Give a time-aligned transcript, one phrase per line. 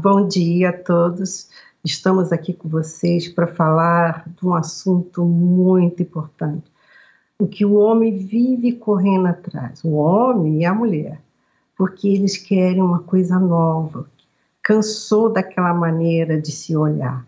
[0.00, 1.50] Bom dia a todos.
[1.84, 6.64] Estamos aqui com vocês para falar de um assunto muito importante.
[7.38, 11.20] O que o homem vive correndo atrás, o homem e a mulher,
[11.76, 14.06] porque eles querem uma coisa nova,
[14.62, 17.26] cansou daquela maneira de se olhar.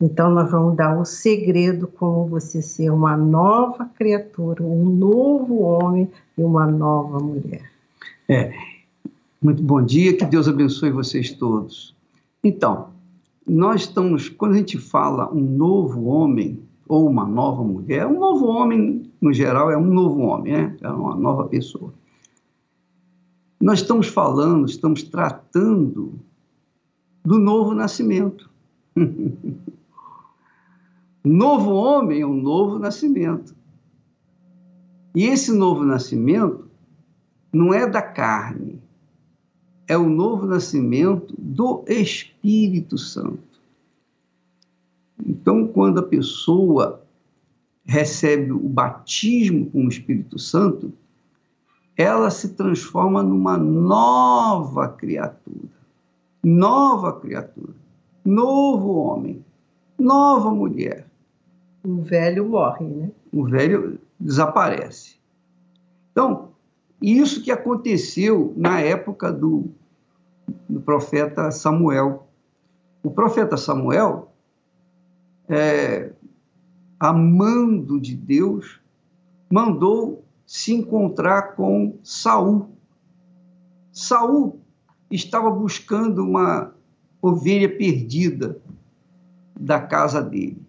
[0.00, 6.10] Então, nós vamos dar o segredo como você ser uma nova criatura, um novo homem
[6.38, 7.70] e uma nova mulher.
[8.26, 8.54] É,
[9.42, 11.95] muito bom dia, que Deus abençoe vocês todos.
[12.46, 12.90] Então,
[13.44, 18.46] nós estamos, quando a gente fala um novo homem ou uma nova mulher, um novo
[18.46, 20.76] homem, no geral, é um novo homem, né?
[20.80, 21.92] é uma nova pessoa.
[23.60, 26.20] Nós estamos falando, estamos tratando
[27.24, 28.48] do novo nascimento.
[31.24, 33.56] novo homem é um novo nascimento.
[35.16, 36.70] E esse novo nascimento
[37.52, 38.75] não é da carne,
[39.88, 43.38] é o novo nascimento do Espírito Santo.
[45.24, 47.02] Então, quando a pessoa
[47.84, 50.92] recebe o batismo com o Espírito Santo,
[51.96, 55.68] ela se transforma numa nova criatura.
[56.44, 57.72] Nova criatura.
[58.24, 59.44] Novo homem.
[59.98, 61.06] Nova mulher.
[61.84, 63.10] O velho morre, né?
[63.32, 65.16] O velho desaparece.
[66.10, 66.50] Então,
[67.00, 69.70] isso que aconteceu na época do,
[70.68, 72.26] do profeta Samuel.
[73.02, 74.32] O profeta Samuel,
[75.48, 76.12] é,
[76.98, 78.80] amando de Deus,
[79.50, 82.70] mandou se encontrar com Saul.
[83.92, 84.60] Saul
[85.10, 86.74] estava buscando uma
[87.20, 88.58] ovelha perdida
[89.58, 90.62] da casa dele.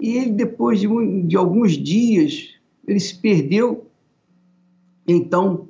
[0.00, 2.54] E ele, depois de, um, de alguns dias,
[2.86, 3.85] ele se perdeu
[5.06, 5.68] então,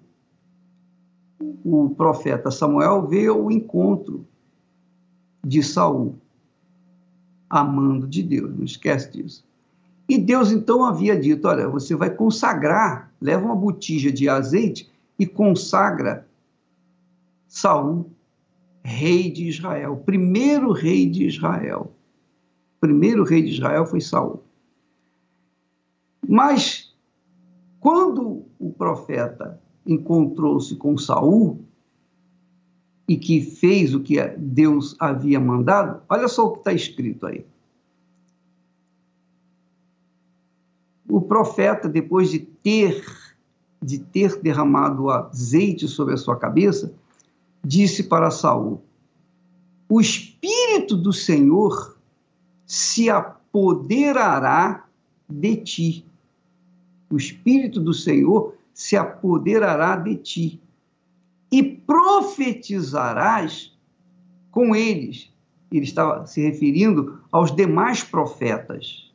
[1.64, 4.26] o profeta Samuel veio ao encontro
[5.44, 6.18] de Saul,
[7.48, 9.44] amando de Deus, não esquece disso.
[10.08, 15.26] E Deus então havia dito: Olha, você vai consagrar, leva uma botija de azeite e
[15.26, 16.26] consagra
[17.48, 18.10] Saul,
[18.84, 21.92] rei de Israel, o primeiro rei de Israel.
[22.76, 24.44] O primeiro rei de Israel foi Saul.
[26.28, 26.85] Mas
[27.86, 31.64] quando o profeta encontrou-se com Saul
[33.06, 37.46] e que fez o que Deus havia mandado, olha só o que está escrito aí.
[41.08, 43.04] O profeta, depois de ter
[43.80, 46.92] de ter derramado azeite sobre a sua cabeça,
[47.64, 48.82] disse para Saul:
[49.88, 51.96] O espírito do Senhor
[52.66, 54.88] se apoderará
[55.28, 56.06] de ti
[57.10, 60.60] o Espírito do Senhor se apoderará de ti
[61.50, 63.74] e profetizarás
[64.50, 65.32] com eles.
[65.70, 69.12] Ele estava se referindo aos demais profetas,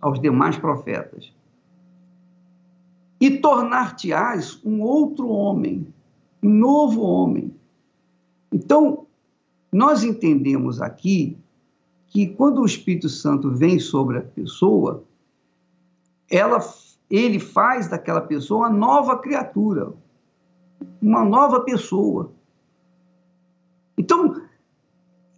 [0.00, 1.32] aos demais profetas.
[3.20, 5.86] E tornar-te-ás um outro homem,
[6.42, 7.54] um novo homem.
[8.52, 9.06] Então,
[9.72, 11.38] nós entendemos aqui
[12.06, 15.04] que quando o Espírito Santo vem sobre a pessoa,
[16.30, 16.60] ela
[17.16, 19.92] ele faz daquela pessoa uma nova criatura,
[21.00, 22.32] uma nova pessoa.
[23.96, 24.42] Então,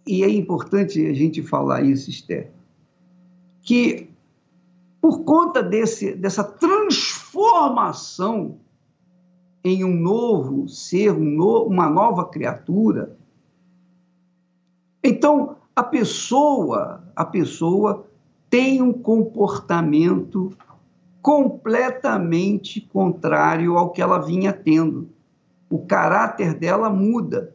[0.05, 2.51] e é importante a gente falar isso, Esther,
[3.61, 4.09] que
[4.99, 8.57] por conta desse, dessa transformação
[9.63, 13.15] em um novo ser, um no, uma nova criatura,
[15.03, 18.07] então a pessoa, a pessoa
[18.49, 20.57] tem um comportamento
[21.27, 25.09] completamente contrário ao que ela vinha tendo.
[25.69, 27.53] O caráter dela muda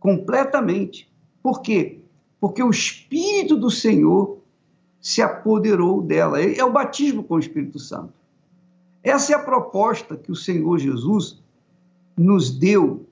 [0.00, 1.08] completamente.
[1.40, 2.00] Por quê?
[2.40, 4.38] Porque o Espírito do Senhor
[5.00, 6.42] se apoderou dela.
[6.42, 8.14] É o batismo com o Espírito Santo.
[9.00, 11.40] Essa é a proposta que o Senhor Jesus
[12.16, 13.06] nos deu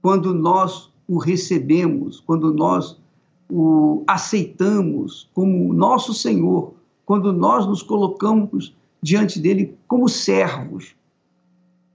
[0.00, 2.96] quando nós o recebemos, quando nós
[3.50, 10.94] o aceitamos como nosso Senhor, quando nós nos colocamos diante dele como servos.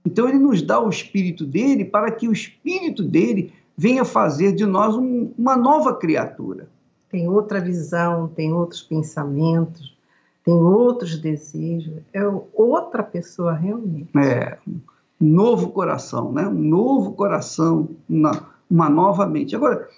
[0.04, 4.66] Então ele nos dá o espírito dele para que o espírito dele venha fazer de
[4.66, 6.68] nós um, uma nova criatura.
[7.10, 9.96] Tem outra visão, tem outros pensamentos,
[10.44, 12.20] tem outros desejos, é
[12.52, 14.10] outra pessoa realmente.
[14.16, 16.46] É, um novo coração, né?
[16.46, 19.56] Um novo coração, uma, uma nova mente.
[19.56, 19.88] Agora,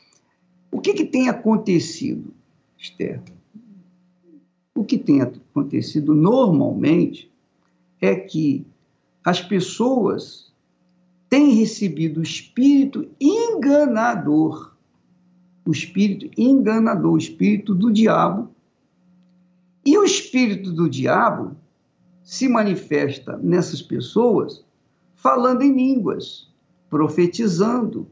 [0.70, 2.32] o que, que tem acontecido,
[2.78, 3.20] Esther?
[4.80, 7.30] O que tem acontecido normalmente
[8.00, 8.66] é que
[9.22, 10.50] as pessoas
[11.28, 14.74] tem recebido o espírito enganador.
[15.66, 18.48] O espírito enganador, o espírito do diabo.
[19.84, 21.54] E o espírito do diabo
[22.22, 24.64] se manifesta nessas pessoas
[25.14, 26.50] falando em línguas,
[26.88, 28.08] profetizando,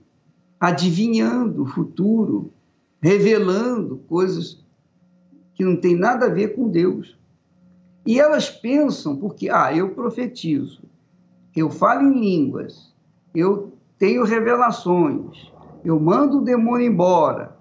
[0.60, 2.52] adivinhando o futuro,
[3.00, 4.67] revelando coisas
[5.58, 7.18] que não tem nada a ver com Deus.
[8.06, 10.84] E elas pensam, porque, ah, eu profetizo,
[11.54, 12.94] eu falo em línguas,
[13.34, 15.52] eu tenho revelações,
[15.84, 17.56] eu mando o demônio embora.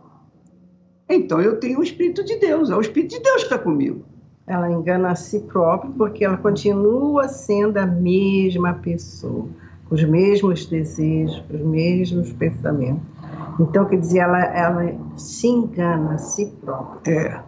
[1.10, 4.06] Então eu tenho o Espírito de Deus, é o Espírito de Deus que está comigo.
[4.46, 9.48] Ela engana a si própria porque ela continua sendo a mesma pessoa,
[9.90, 13.02] com os mesmos desejos, com os mesmos pensamentos.
[13.60, 17.12] Então, quer dizer, ela, ela se engana a si própria.
[17.12, 17.47] É.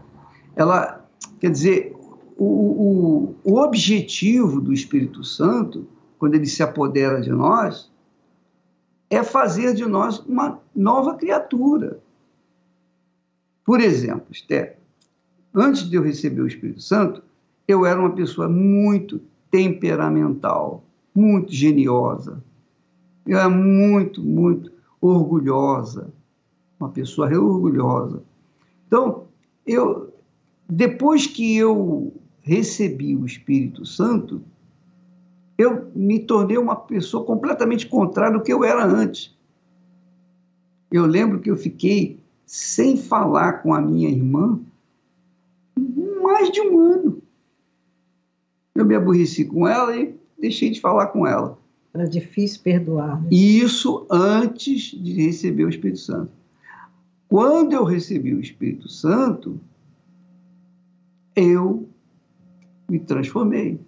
[0.56, 1.06] Ela,
[1.40, 1.96] quer dizer,
[2.38, 5.88] o, o, o objetivo do Espírito Santo,
[6.18, 7.92] quando ele se apodera de nós,
[9.10, 12.00] é fazer de nós uma nova criatura.
[13.66, 14.78] Por exemplo, Esther,
[15.54, 17.24] antes de eu receber o Espírito Santo,
[17.68, 22.44] eu era uma pessoa muito temperamental, muito geniosa.
[23.26, 26.12] Eu era muito, muito orgulhosa,
[26.80, 28.24] uma pessoa orgulhosa.
[28.88, 29.28] Então,
[29.66, 30.09] eu
[30.70, 34.42] depois que eu recebi o Espírito Santo,
[35.58, 39.36] eu me tornei uma pessoa completamente contrária do que eu era antes.
[40.92, 44.60] Eu lembro que eu fiquei sem falar com a minha irmã
[46.22, 47.22] mais de um ano.
[48.76, 51.58] Eu me aborreci com ela e deixei de falar com ela.
[51.94, 53.22] Era difícil perdoar.
[53.24, 53.30] Né?
[53.32, 56.32] Isso antes de receber o Espírito Santo.
[57.28, 59.60] Quando eu recebi o Espírito Santo,
[61.36, 61.88] eu
[62.90, 63.80] me transformei.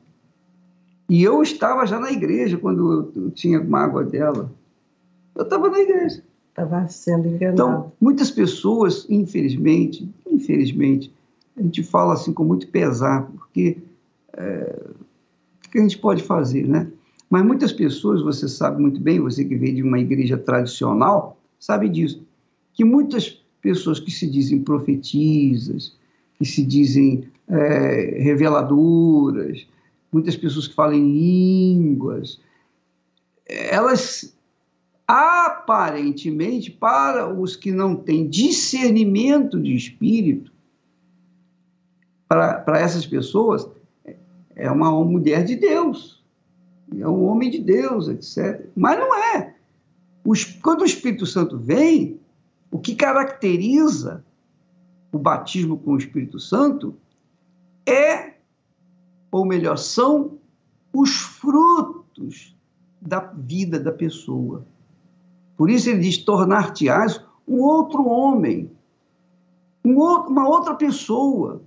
[1.09, 4.51] E eu estava já na igreja quando eu tinha mágoa dela.
[5.35, 6.23] Eu estava na igreja.
[6.49, 7.53] Estava sendo enganado.
[7.53, 11.13] Então, muitas pessoas, infelizmente, infelizmente,
[11.57, 13.77] a gente fala assim com muito pesar, porque
[14.33, 14.79] é,
[15.65, 16.87] o que a gente pode fazer, né?
[17.29, 21.87] Mas muitas pessoas, você sabe muito bem, você que veio de uma igreja tradicional, sabe
[21.87, 22.25] disso,
[22.73, 25.95] que muitas pessoas que se dizem profetisas,
[26.41, 29.67] que se dizem é, reveladoras,
[30.11, 32.41] muitas pessoas que falam em línguas,
[33.47, 34.35] elas
[35.07, 40.51] aparentemente, para os que não têm discernimento de espírito,
[42.27, 43.69] para essas pessoas,
[44.55, 46.23] é uma mulher de Deus,
[46.97, 48.65] é um homem de Deus, etc.
[48.75, 49.53] Mas não é.
[50.25, 52.19] Os, quando o Espírito Santo vem,
[52.71, 54.23] o que caracteriza
[55.11, 56.95] o batismo com o Espírito Santo
[57.85, 58.35] é,
[59.31, 60.37] ou melhor, são
[60.93, 62.55] os frutos
[63.01, 64.65] da vida da pessoa.
[65.57, 68.71] Por isso ele diz: tornar-te-ás um outro homem,
[69.83, 71.61] um outro, uma outra pessoa.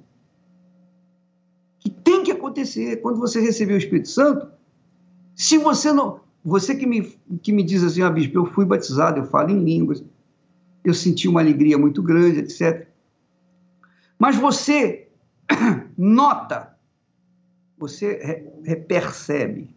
[1.81, 4.49] Que tem que acontecer quando você receber o Espírito Santo.
[5.35, 6.21] Se você não.
[6.45, 9.65] Você que me, que me diz assim, ah, bispo, eu fui batizado, eu falo em
[9.65, 10.05] línguas,
[10.85, 12.87] eu senti uma alegria muito grande, etc.
[14.25, 15.09] Mas você
[15.99, 16.75] nota,
[17.77, 18.43] você
[18.89, 19.69] percebe,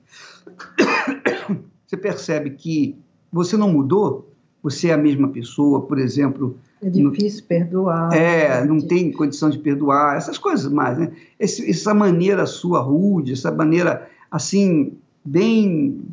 [1.85, 2.97] você percebe que
[3.29, 6.57] você não mudou, você é a mesma pessoa, por exemplo.
[6.81, 8.13] É difícil não, perdoar.
[8.13, 11.11] É, não tem condição de perdoar, essas coisas mais, né?
[11.37, 16.05] Esse, essa maneira sua rude, essa maneira assim, bem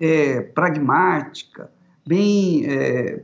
[0.00, 1.70] é, pragmática,
[2.04, 3.22] bem é,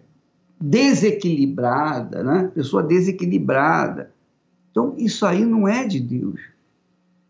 [0.61, 2.53] desequilibrada, né?
[2.55, 4.13] Pessoa desequilibrada.
[4.73, 6.41] Então, isso aí não é de Deus.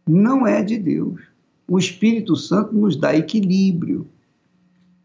[0.08, 1.20] Não é de Deus.
[1.68, 4.06] O Espírito Santo nos dá equilíbrio.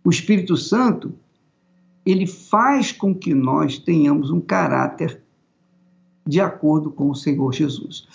[0.04, 1.14] O Espírito Santo,
[2.06, 5.22] ele faz com que nós tenhamos um caráter
[6.26, 8.08] de acordo com o Senhor Jesus.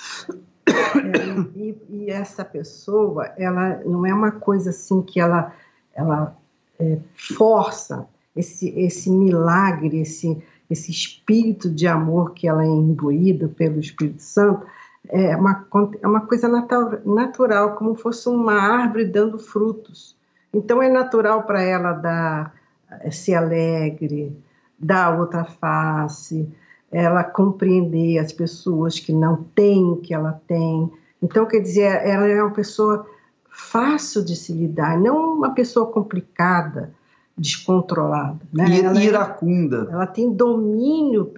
[0.66, 5.52] É, e, e, essa pessoa, ela não é uma coisa assim que ela,
[5.94, 6.36] ela
[6.78, 13.78] é, força esse, esse milagre, esse, esse espírito de amor que ela é imbuída pelo
[13.78, 14.66] Espírito Santo,
[15.08, 15.66] é uma,
[16.00, 20.16] é uma coisa natural, como fosse uma árvore dando frutos.
[20.52, 22.54] Então é natural para ela dar,
[22.90, 24.36] eh, ser alegre,
[24.78, 26.48] dar outra face,
[26.90, 30.92] ela compreender as pessoas que não têm o que ela tem.
[31.22, 33.06] Então, quer dizer, ela é uma pessoa
[33.48, 36.92] fácil de se lidar, não uma pessoa complicada,
[37.36, 38.40] descontrolada.
[38.52, 38.80] Né?
[38.80, 39.88] Ela é iracunda.
[39.88, 41.32] É, ela tem domínio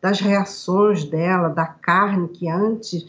[0.00, 3.06] das reações dela, da carne que antes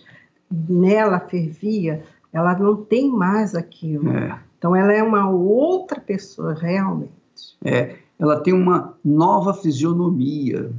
[0.50, 4.10] nela fervia, ela não tem mais aquilo.
[4.10, 4.40] É.
[4.58, 7.12] Então ela é uma outra pessoa realmente.
[7.64, 10.72] É, ela tem uma nova fisionomia,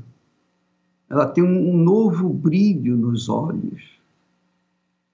[1.10, 3.98] ela tem um novo brilho nos olhos,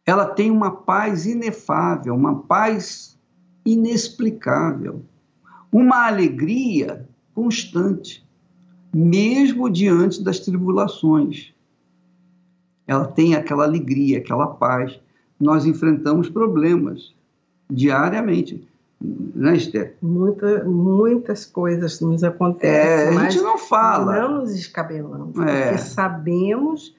[0.04, 3.16] ela tem uma paz inefável, uma paz
[3.64, 5.02] inexplicável,
[5.70, 8.26] uma alegria constante,
[8.92, 11.52] mesmo diante das tribulações.
[12.87, 14.98] Ela tem aquela alegria, aquela paz.
[15.38, 17.14] Nós enfrentamos problemas
[17.70, 18.66] diariamente.
[19.00, 19.96] Né, Esther?
[20.02, 23.14] Muita, muitas coisas nos acontecem.
[23.14, 24.20] É, a gente não fala.
[24.20, 25.68] Não nos escabelamos, é.
[25.68, 26.96] porque sabemos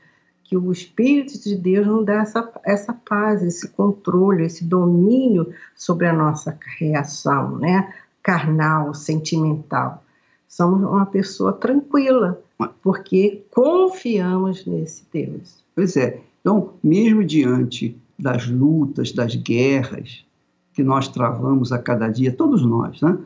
[0.49, 6.07] que o Espírito de Deus nos dá essa, essa paz, esse controle, esse domínio sobre
[6.07, 7.93] a nossa reação, né?
[8.21, 10.03] Carnal, sentimental.
[10.47, 12.41] Somos uma pessoa tranquila,
[12.81, 15.63] porque confiamos nesse Deus.
[15.75, 16.21] Pois é.
[16.41, 20.25] Então, mesmo diante das lutas, das guerras
[20.73, 23.17] que nós travamos a cada dia, todos nós, né?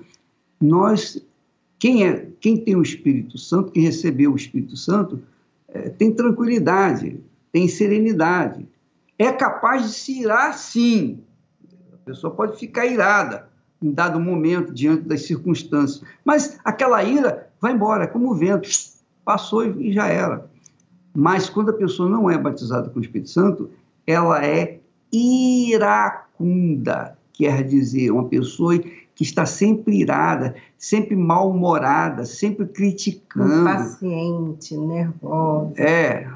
[0.59, 1.21] Nós,
[1.77, 5.21] quem, é, quem tem o Espírito Santo, quem recebeu o Espírito Santo,
[5.67, 7.19] é, tem tranquilidade,
[7.51, 8.67] tem serenidade,
[9.17, 11.19] é capaz de se irar sim.
[11.93, 13.47] A pessoa pode ficar irada
[13.83, 18.69] em dado momento, diante das circunstâncias, mas aquela ira vai embora, é como o vento,
[19.25, 20.49] passou e já era.
[21.13, 23.69] Mas quando a pessoa não é batizada com o Espírito Santo,
[24.07, 24.79] ela é
[25.11, 33.61] iracunda, quer dizer, uma pessoa que está sempre irada, sempre mal-humorada, sempre criticando.
[33.61, 35.73] Impaciente, nervosa.
[35.77, 36.27] É,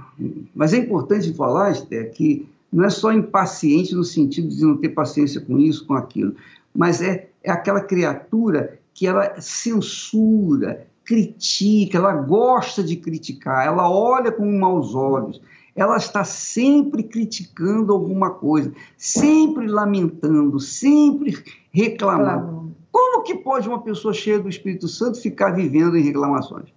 [0.53, 4.89] mas é importante falar, Esther, que não é só impaciente no sentido de não ter
[4.89, 6.35] paciência com isso, com aquilo,
[6.75, 14.31] mas é, é aquela criatura que ela censura, critica, ela gosta de criticar, ela olha
[14.31, 15.41] com maus olhos,
[15.73, 22.75] ela está sempre criticando alguma coisa, sempre lamentando, sempre reclamando.
[22.91, 26.73] Como que pode uma pessoa cheia do Espírito Santo ficar vivendo em reclamações?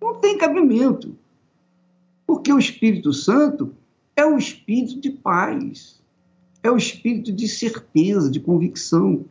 [0.00, 1.16] Não tem cabimento.
[2.24, 3.72] Porque o Espírito Santo
[4.14, 6.00] é o espírito de paz,
[6.62, 9.24] é o espírito de certeza, de convicção.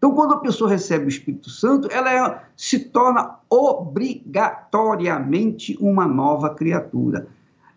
[0.00, 6.54] Então, quando a pessoa recebe o Espírito Santo, ela é, se torna obrigatoriamente uma nova
[6.54, 7.26] criatura.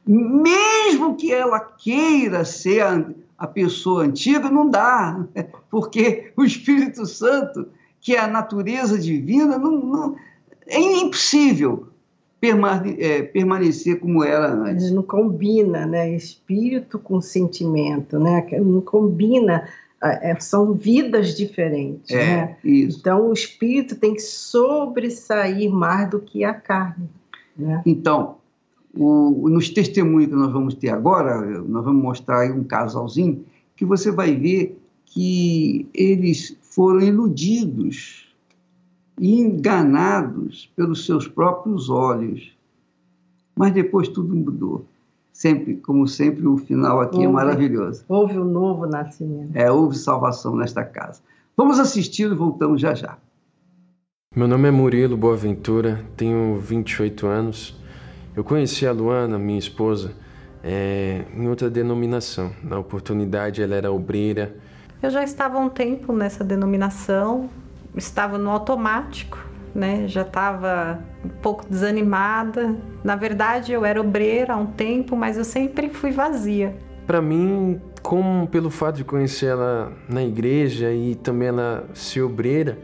[0.08, 3.06] Mesmo que ela queira ser a,
[3.38, 5.26] a pessoa antiga, não dá,
[5.70, 7.68] porque o Espírito Santo,
[8.00, 10.16] que é a natureza divina, não, não
[10.66, 11.90] é impossível
[12.40, 14.92] permane é, permanecer como era antes.
[14.92, 16.14] Não combina, né?
[16.14, 18.46] Espírito com sentimento, né?
[18.60, 19.66] Não combina
[20.40, 22.12] são vidas diferentes.
[22.12, 22.58] É, né?
[22.64, 27.10] Então, o espírito tem que sobressair mais do que a carne.
[27.58, 27.82] Né?
[27.86, 28.38] Então,
[28.94, 33.46] o, nos testemunhos que nós vamos ter agora, nós vamos mostrar aí um casalzinho,
[33.76, 38.34] que você vai ver que eles foram iludidos
[39.20, 42.52] enganados pelos seus próprios olhos.
[43.56, 44.86] Mas depois tudo mudou
[45.44, 48.06] sempre, como sempre, o final aqui é houve, é maravilhoso.
[48.08, 49.54] Houve um novo nascimento.
[49.54, 51.22] É, houve salvação nesta casa.
[51.58, 53.18] Vamos assistir e voltamos já já.
[54.34, 57.78] Meu nome é Murilo Boaventura, tenho 28 anos.
[58.34, 60.14] Eu conheci a Luana, minha esposa,
[60.64, 62.54] é, em outra denominação.
[62.64, 64.56] Na oportunidade, ela era obreira.
[65.02, 67.50] Eu já estava há um tempo nessa denominação,
[67.98, 69.38] estava no automático,
[69.74, 70.08] né?
[70.08, 72.76] Já estava um pouco desanimada.
[73.04, 76.76] Na verdade, eu era obreira há um tempo, mas eu sempre fui vazia.
[77.06, 82.78] Para mim, como pelo fato de conhecer ela na igreja e também ela ser obreira,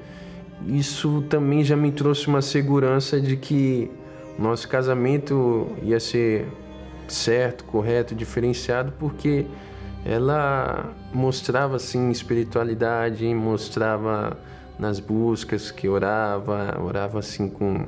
[0.67, 3.89] isso também já me trouxe uma segurança de que
[4.37, 6.47] nosso casamento ia ser
[7.07, 9.45] certo, correto, diferenciado, porque
[10.05, 14.37] ela mostrava assim espiritualidade, mostrava
[14.79, 17.85] nas buscas que orava, orava assim com,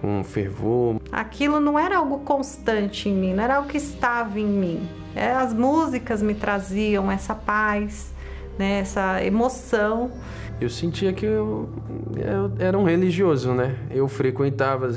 [0.00, 1.00] com fervor.
[1.10, 4.88] Aquilo não era algo constante em mim, não era algo que estava em mim.
[5.16, 8.14] É, as músicas me traziam essa paz,
[8.56, 10.12] né, essa emoção.
[10.60, 11.68] Eu sentia que eu,
[12.16, 13.74] eu era um religioso, né?
[13.90, 14.88] Eu frequentava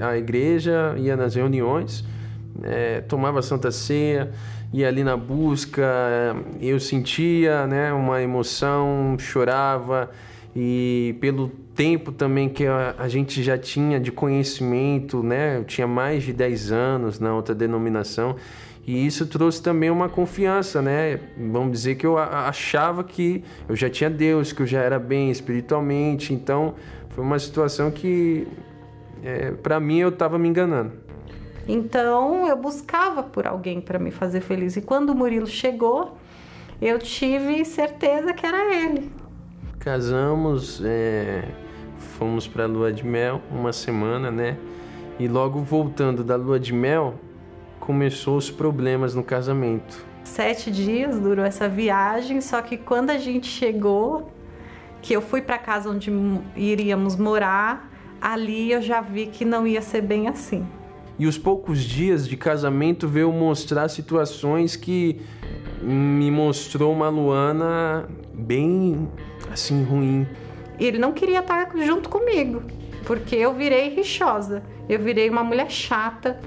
[0.00, 2.02] a igreja, ia nas reuniões,
[2.62, 4.32] é, tomava Santa Ceia,
[4.72, 5.84] ia ali na busca,
[6.60, 10.10] eu sentia né, uma emoção, chorava
[10.54, 15.58] e pelo tempo também que a, a, gente já tinha de conhecimento, né?
[15.58, 18.36] Eu tinha mais de 10 anos na outra denominação
[18.86, 21.20] e isso trouxe também uma confiança, né?
[21.38, 25.30] Vamos dizer que eu achava que eu já tinha Deus, que eu já era bem
[25.30, 26.74] espiritualmente, então
[27.10, 28.46] foi uma situação que
[29.22, 30.92] é, para mim eu estava me enganando.
[31.66, 36.18] Então eu buscava por alguém para me fazer feliz e quando o Murilo chegou,
[36.80, 39.21] eu tive certeza que era ele.
[39.82, 41.42] Casamos, é,
[42.16, 44.56] fomos para a lua de mel, uma semana, né?
[45.18, 47.16] E logo voltando da lua de mel,
[47.80, 50.06] começou os problemas no casamento.
[50.22, 54.30] Sete dias durou essa viagem, só que quando a gente chegou,
[55.02, 56.12] que eu fui para casa onde
[56.54, 60.64] iríamos morar, ali eu já vi que não ia ser bem assim.
[61.18, 65.20] E os poucos dias de casamento veio mostrar situações que
[65.82, 69.08] me mostrou uma Luana bem
[69.50, 70.26] assim ruim.
[70.78, 72.62] Ele não queria estar junto comigo,
[73.04, 76.40] porque eu virei rixosa, eu virei uma mulher chata,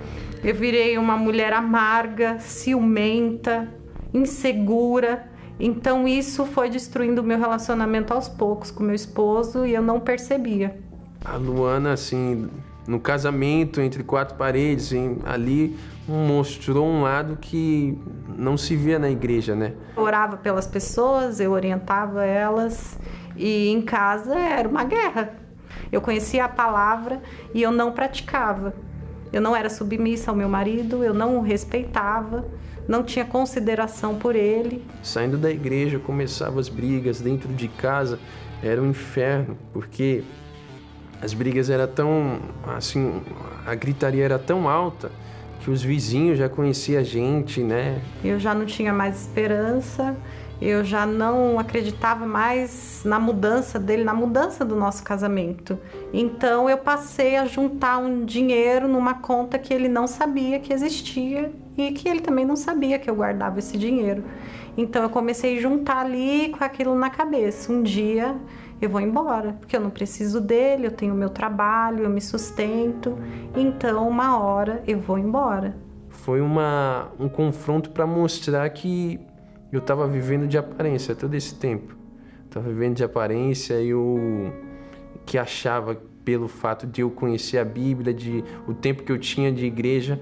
[0.44, 3.74] eu virei uma mulher amarga, ciumenta,
[4.14, 5.28] insegura.
[5.60, 10.00] Então isso foi destruindo o meu relacionamento aos poucos com meu esposo e eu não
[10.00, 10.78] percebia.
[11.24, 12.50] A Luana, assim,
[12.88, 15.76] no casamento entre quatro paredes, assim, ali
[16.08, 17.98] mostrou um lado que
[18.38, 19.74] não se via na igreja, né?
[19.98, 23.00] Eu orava pelas pessoas, eu orientava elas
[23.36, 25.34] e em casa era uma guerra.
[25.92, 27.22] Eu conhecia a palavra
[27.54, 28.74] e eu não praticava.
[29.34, 32.46] Eu não era submissa ao meu marido, eu não o respeitava,
[32.88, 34.86] não tinha consideração por ele.
[35.02, 38.20] Saindo da igreja, começavam as brigas dentro de casa,
[38.64, 40.24] era um inferno, porque
[41.22, 42.40] as brigas eram tão
[42.76, 43.22] assim,
[43.66, 45.12] a gritaria era tão alta
[45.62, 48.00] que os vizinhos já conheciam a gente, né?
[48.24, 50.16] Eu já não tinha mais esperança
[50.62, 55.78] eu já não acreditava mais na mudança dele, na mudança do nosso casamento.
[56.14, 61.52] Então eu passei a juntar um dinheiro numa conta que ele não sabia que existia
[61.78, 64.24] e que ele também não sabia que eu guardava esse dinheiro.
[64.78, 67.72] Então eu comecei a juntar ali com aquilo na cabeça.
[67.72, 68.36] Um dia
[68.82, 73.18] eu vou embora, porque eu não preciso dele, eu tenho meu trabalho, eu me sustento.
[73.56, 75.76] Então uma hora eu vou embora.
[76.10, 79.20] Foi uma, um confronto para mostrar que
[79.72, 81.96] eu estava vivendo de aparência todo esse tempo.
[82.46, 84.52] Estava vivendo de aparência e o
[85.26, 89.52] que achava pelo fato de eu conhecer a Bíblia, de o tempo que eu tinha
[89.52, 90.20] de igreja,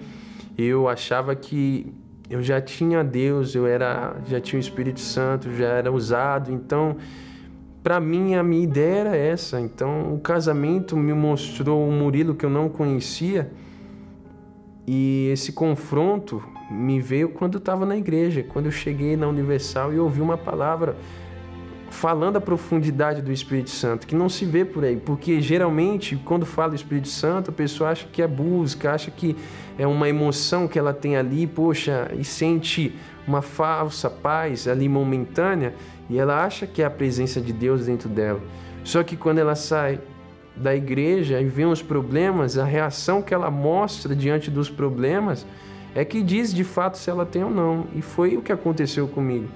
[0.57, 1.93] eu achava que
[2.29, 6.51] eu já tinha Deus, eu era, já tinha o Espírito Santo, já era usado.
[6.51, 6.97] Então,
[7.83, 9.59] para mim a minha ideia era essa.
[9.59, 13.51] Então, o casamento me mostrou um Murilo que eu não conhecia.
[14.87, 16.41] E esse confronto
[16.71, 20.37] me veio quando eu estava na igreja, quando eu cheguei na Universal e ouvi uma
[20.37, 20.95] palavra
[21.89, 26.43] falando a profundidade do Espírito Santo, que não se vê por aí, porque geralmente quando
[26.43, 29.35] fala Espírito Santo, a pessoa acha que é busca, acha que
[29.77, 32.95] é uma emoção que ela tem ali, poxa, e sente
[33.27, 35.75] uma falsa paz ali momentânea,
[36.09, 38.41] e ela acha que é a presença de Deus dentro dela.
[38.83, 39.99] Só que quando ela sai
[40.55, 45.45] da igreja e vê os problemas, a reação que ela mostra diante dos problemas
[45.95, 47.87] é que diz de fato se ela tem ou não.
[47.95, 49.47] E foi o que aconteceu comigo.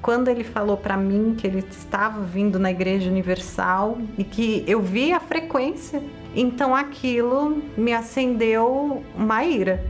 [0.00, 4.80] Quando ele falou para mim que ele estava vindo na Igreja Universal e que eu
[4.80, 6.02] via a frequência,
[6.34, 9.84] então aquilo me acendeu uma ira.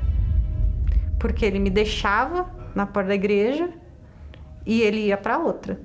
[1.19, 3.69] Porque ele me deixava na porta da igreja
[4.67, 5.79] e ele ia para outra.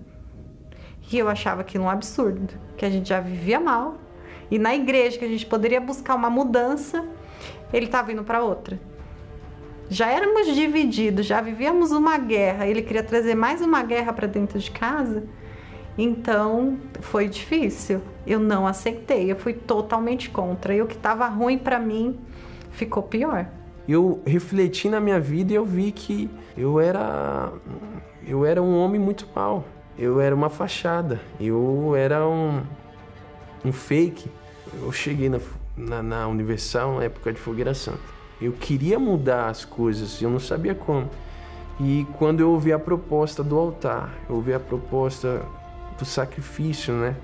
[1.11, 3.97] E eu achava aquilo um absurdo, que a gente já vivia mal
[4.49, 7.05] e na igreja que a gente poderia buscar uma mudança,
[7.73, 8.79] ele estava indo para outra.
[9.89, 14.59] Já éramos divididos, já vivíamos uma guerra, ele queria trazer mais uma guerra para dentro
[14.59, 15.23] de casa.
[15.97, 18.01] Então foi difícil.
[18.25, 20.73] Eu não aceitei, eu fui totalmente contra.
[20.73, 22.19] E o que estava ruim para mim
[22.71, 23.47] ficou pior.
[23.87, 27.51] Eu refleti na minha vida e eu vi que eu era
[28.27, 29.63] eu era um homem muito mal.
[29.97, 31.19] Eu era uma fachada.
[31.39, 32.63] Eu era um
[33.65, 34.29] um fake.
[34.81, 35.39] Eu cheguei na,
[35.75, 37.99] na, na Universal na época de Fogueira Santa.
[38.39, 41.09] Eu queria mudar as coisas, eu não sabia como.
[41.79, 45.41] E quando eu ouvi a proposta do altar, eu ouvi a proposta
[45.97, 47.15] do sacrifício, né?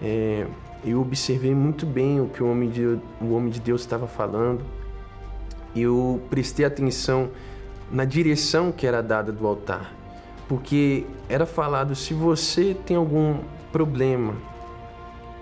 [0.00, 0.46] É,
[0.84, 4.62] eu observei muito bem o que o homem de, o homem de Deus estava falando.
[5.74, 7.30] Eu prestei atenção
[7.90, 9.92] na direção que era dada do altar,
[10.48, 13.38] porque era falado: se você tem algum
[13.72, 14.34] problema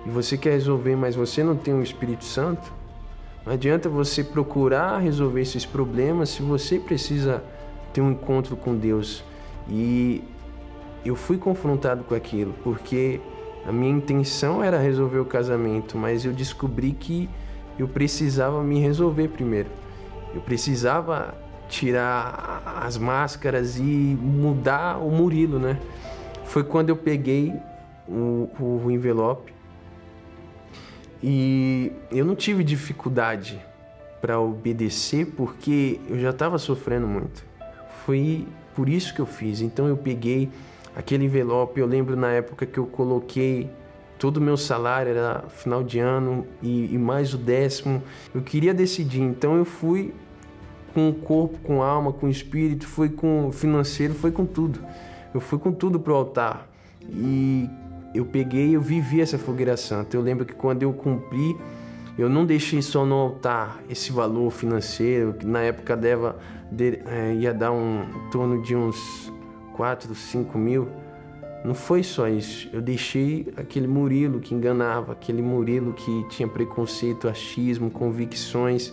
[0.07, 2.73] e você quer resolver, mas você não tem o Espírito Santo,
[3.45, 7.43] não adianta você procurar resolver esses problemas se você precisa
[7.93, 9.23] ter um encontro com Deus.
[9.69, 10.23] E
[11.05, 13.21] eu fui confrontado com aquilo, porque
[13.67, 17.29] a minha intenção era resolver o casamento, mas eu descobri que
[17.79, 19.69] eu precisava me resolver primeiro.
[20.35, 21.35] Eu precisava
[21.75, 25.79] tirar as máscaras e mudar o Murilo, né?
[26.45, 27.53] Foi quando eu peguei
[28.09, 29.53] o, o envelope
[31.23, 33.61] e eu não tive dificuldade
[34.21, 37.45] para obedecer porque eu já estava sofrendo muito.
[38.07, 39.61] Foi por isso que eu fiz.
[39.61, 40.51] Então eu peguei
[40.95, 43.69] aquele envelope, eu lembro na época que eu coloquei
[44.17, 48.03] todo o meu salário era final de ano e, e mais o décimo.
[48.33, 50.15] Eu queria decidir, então eu fui
[50.95, 54.47] com o corpo, com a alma, com o espírito, fui com o financeiro, foi com
[54.47, 54.79] tudo.
[55.35, 56.69] Eu fui com tudo pro altar.
[57.11, 57.69] E
[58.15, 60.17] eu peguei, eu vivi essa fogueira santa.
[60.17, 61.57] Eu lembro que quando eu cumpri,
[62.17, 66.37] eu não deixei só no altar esse valor financeiro, que na época deva,
[66.71, 69.33] de, é, ia dar um em torno de uns
[69.75, 70.89] 4, 5 mil.
[71.65, 72.69] Não foi só isso.
[72.73, 78.93] Eu deixei aquele Murilo que enganava, aquele Murilo que tinha preconceito, achismo, convicções.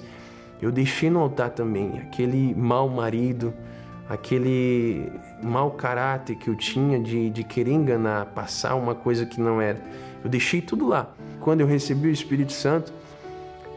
[0.61, 3.53] Eu deixei no altar também aquele mau marido,
[4.07, 9.59] aquele mau caráter que eu tinha de, de querer enganar, passar uma coisa que não
[9.59, 9.81] era.
[10.23, 11.11] Eu deixei tudo lá.
[11.39, 12.93] Quando eu recebi o Espírito Santo,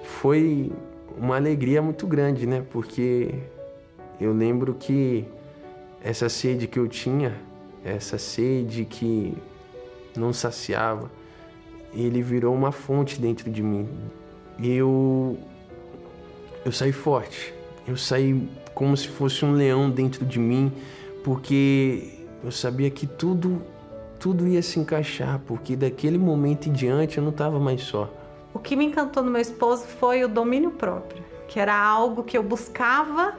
[0.03, 0.71] foi
[1.17, 2.63] uma alegria muito grande, né?
[2.71, 3.35] Porque
[4.21, 5.25] eu lembro que
[6.03, 7.35] essa sede que eu tinha,
[7.83, 9.35] essa sede que
[10.15, 11.11] não saciava,
[11.95, 13.89] ele virou uma fonte dentro de mim.
[14.63, 15.39] Eu
[16.65, 17.53] eu saí forte.
[17.87, 20.73] Eu saí como se fosse um leão dentro de mim,
[21.23, 23.63] porque eu sabia que tudo
[24.19, 28.09] tudo ia se encaixar, porque daquele momento em diante eu não estava mais só.
[28.55, 32.39] O que me encantou no meu esposo foi o domínio próprio, que era algo que
[32.39, 33.35] eu buscava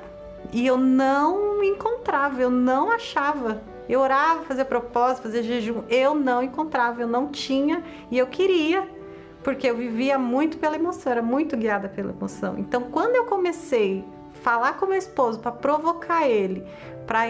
[0.53, 3.63] e eu não encontrava, eu não achava.
[3.89, 8.88] Eu orava, fazia propósito, fazia jejum, eu não encontrava, eu não tinha e eu queria,
[9.45, 12.55] porque eu vivia muito pela emoção, era muito guiada pela emoção.
[12.58, 14.03] Então, quando eu comecei
[14.34, 16.65] a falar com meu esposo para provocar ele,
[17.05, 17.27] para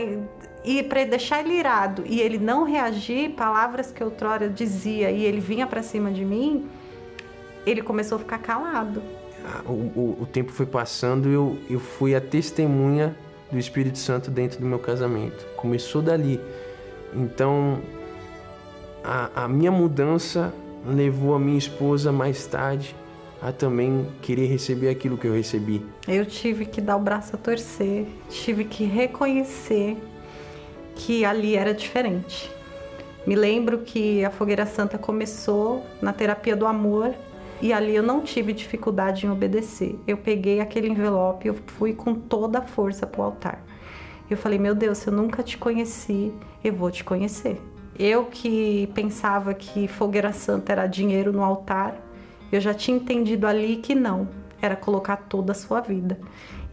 [0.64, 5.42] e para deixar ele irado e ele não reagir, palavras que outrora dizia e ele
[5.42, 6.66] vinha para cima de mim,
[7.66, 9.04] ele começou a ficar calado.
[9.46, 13.14] Ah, o, o, o tempo foi passando e eu, eu fui a testemunha
[13.52, 15.46] do Espírito Santo dentro do meu casamento.
[15.58, 16.40] Começou dali.
[17.14, 17.82] Então,
[19.04, 20.54] a, a minha mudança
[20.86, 22.96] levou a minha esposa mais tarde
[23.42, 25.86] a também querer receber aquilo que eu recebi.
[26.08, 29.98] Eu tive que dar o braço a torcer, tive que reconhecer
[30.96, 32.50] que ali era diferente.
[33.28, 37.14] Me lembro que a Fogueira Santa começou na terapia do amor
[37.62, 39.98] e ali eu não tive dificuldade em obedecer.
[40.08, 43.64] Eu peguei aquele envelope eu fui com toda a força para o altar.
[44.30, 47.62] Eu falei, meu Deus, se eu nunca te conheci, eu vou te conhecer.
[47.98, 51.96] Eu que pensava que Fogueira Santa era dinheiro no altar,
[52.52, 54.28] eu já tinha entendido ali que não,
[54.62, 56.20] era colocar toda a sua vida.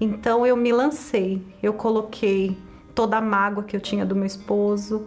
[0.00, 2.58] Então eu me lancei, eu coloquei
[2.92, 5.06] toda a mágoa que eu tinha do meu esposo,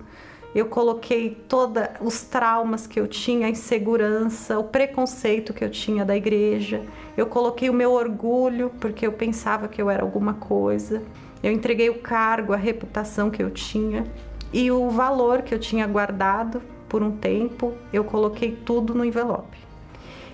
[0.56, 6.06] eu coloquei todos os traumas que eu tinha, a insegurança, o preconceito que eu tinha
[6.06, 6.82] da igreja.
[7.18, 11.04] Eu coloquei o meu orgulho, porque eu pensava que eu era alguma coisa.
[11.44, 14.06] Eu entreguei o cargo, a reputação que eu tinha
[14.54, 19.58] e o valor que eu tinha guardado por um tempo, eu coloquei tudo no envelope.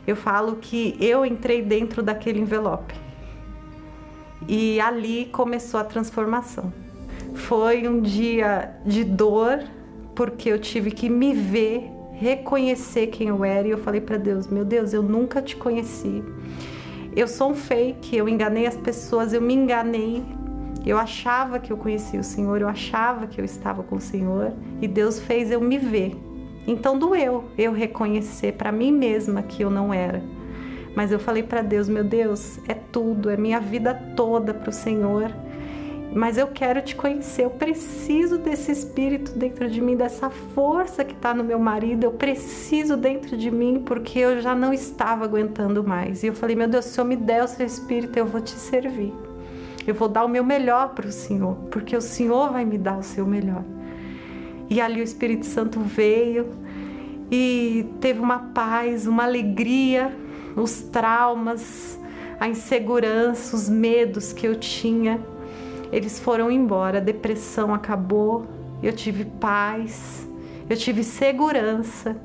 [0.06, 2.93] Eu falo que eu entrei dentro daquele envelope.
[4.47, 6.74] E ali começou a transformação.
[7.36, 9.63] Foi um dia de dor,
[10.15, 14.47] porque eu tive que me ver, reconhecer quem eu era e eu falei para Deus:
[14.47, 16.24] "Meu Deus, eu nunca te conheci.
[17.15, 20.24] Eu sou um fake, eu enganei as pessoas, eu me enganei.
[20.86, 24.54] Eu achava que eu conhecia o Senhor, eu achava que eu estava com o Senhor
[24.82, 26.15] e Deus fez eu me ver.
[26.65, 30.24] Então doeu eu reconhecer para mim mesma que eu não era.
[30.96, 34.74] Mas eu falei para Deus, meu Deus, é tudo, é minha vida toda para o
[34.74, 35.32] Senhor
[36.13, 37.46] mas eu quero te conhecer.
[37.46, 42.04] Eu preciso desse espírito dentro de mim, dessa força que está no meu marido.
[42.04, 46.24] Eu preciso dentro de mim porque eu já não estava aguentando mais.
[46.24, 48.52] E eu falei: Meu Deus, se eu me der o seu espírito, eu vou te
[48.52, 49.13] servir.
[49.86, 52.98] Eu vou dar o meu melhor para o Senhor, porque o Senhor vai me dar
[52.98, 53.63] o seu melhor.
[54.70, 56.50] E ali o Espírito Santo veio
[57.30, 60.15] e teve uma paz, uma alegria,
[60.56, 62.00] os traumas,
[62.39, 65.20] a insegurança, os medos que eu tinha
[65.91, 68.48] eles foram embora, a depressão acabou,
[68.82, 70.26] eu tive paz,
[70.70, 72.15] eu tive segurança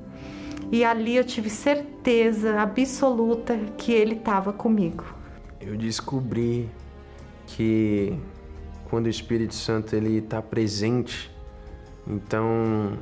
[0.71, 5.05] e ali eu tive certeza absoluta que ele estava comigo.
[5.61, 6.69] Eu descobri
[7.47, 8.19] que
[8.91, 11.31] quando o Espírito Santo ele está presente,
[12.07, 12.93] então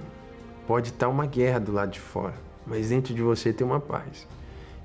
[0.66, 2.34] pode estar tá uma guerra do lado de fora,
[2.66, 4.26] mas dentro de você tem uma paz.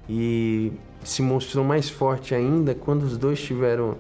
[0.10, 3.98] E se mostrou mais forte ainda quando os dois tiveram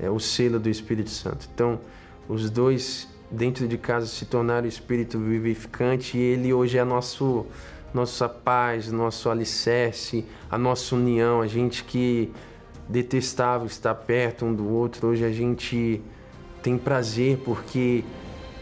[0.00, 1.48] é, o selo do Espírito Santo.
[1.54, 1.80] Então,
[2.28, 7.46] os dois dentro de casa se tornaram espírito vivificante e ele hoje é nosso
[7.94, 12.30] nossa paz, nosso alicerce, a nossa união, a gente que
[12.88, 16.00] detestava estar perto um do outro, hoje a gente
[16.62, 18.04] tem prazer porque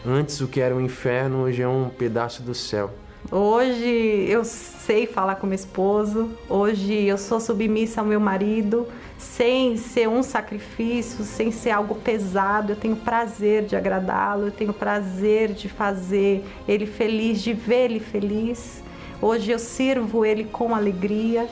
[0.05, 2.91] antes o que era um inferno hoje é um pedaço do céu.
[3.31, 9.77] Hoje eu sei falar com meu esposo, hoje eu sou submissa ao meu marido, sem
[9.77, 12.73] ser um sacrifício, sem ser algo pesado.
[12.73, 17.99] Eu tenho prazer de agradá-lo, eu tenho prazer de fazer ele feliz, de ver ele
[17.99, 18.83] feliz.
[19.19, 21.47] Hoje eu sirvo ele com alegria.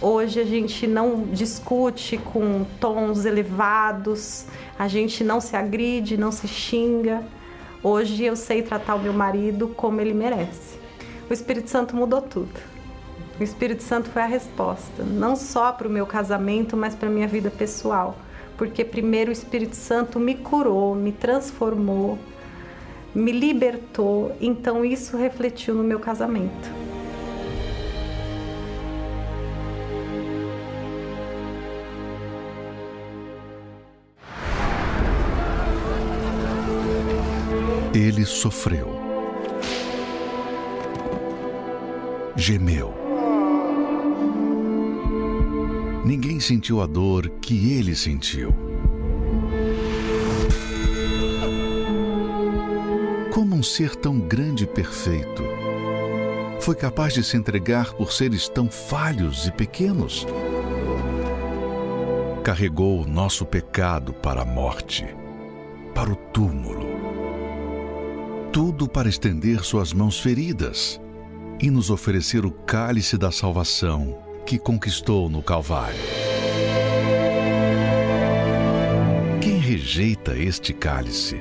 [0.00, 4.46] Hoje a gente não discute com tons elevados,
[4.78, 7.24] a gente não se agride, não se xinga.
[7.82, 10.78] Hoje eu sei tratar o meu marido como ele merece.
[11.28, 12.60] O Espírito Santo mudou tudo.
[13.40, 17.12] O Espírito Santo foi a resposta, não só para o meu casamento, mas para a
[17.12, 18.16] minha vida pessoal.
[18.56, 22.18] Porque primeiro o Espírito Santo me curou, me transformou,
[23.12, 26.87] me libertou, então isso refletiu no meu casamento.
[37.98, 38.88] Ele sofreu,
[42.36, 42.94] gemeu.
[46.04, 48.54] Ninguém sentiu a dor que ele sentiu.
[53.34, 55.42] Como um ser tão grande e perfeito
[56.60, 60.24] foi capaz de se entregar por seres tão falhos e pequenos?
[62.44, 65.04] Carregou o nosso pecado para a morte,
[65.92, 66.87] para o túmulo
[68.52, 71.00] tudo para estender suas mãos feridas
[71.60, 75.98] e nos oferecer o cálice da salvação que conquistou no Calvário.
[79.40, 81.40] Quem rejeita este cálice,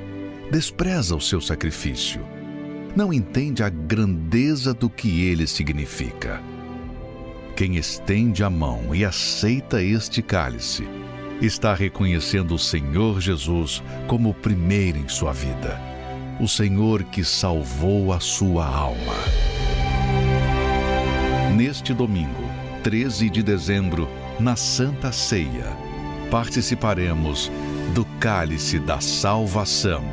[0.52, 2.22] despreza o seu sacrifício,
[2.96, 6.41] não entende a grandeza do que ele significa.
[7.56, 10.88] Quem estende a mão e aceita este cálice,
[11.41, 15.96] está reconhecendo o Senhor Jesus como o primeiro em sua vida
[16.39, 19.15] o Senhor que salvou a sua alma.
[21.56, 22.43] Neste domingo,
[22.84, 24.08] 13 de dezembro,
[24.39, 25.76] na Santa Ceia,
[26.30, 27.52] participaremos
[27.93, 30.04] do Cálice da Salvação.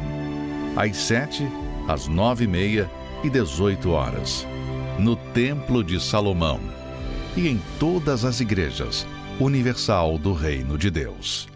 [0.77, 1.47] Às sete,
[1.87, 2.91] às nove e meia
[3.23, 4.47] e dezoito horas,
[4.99, 6.61] no Templo de Salomão
[7.37, 9.07] e em todas as igrejas
[9.39, 11.54] universal do Reino de Deus.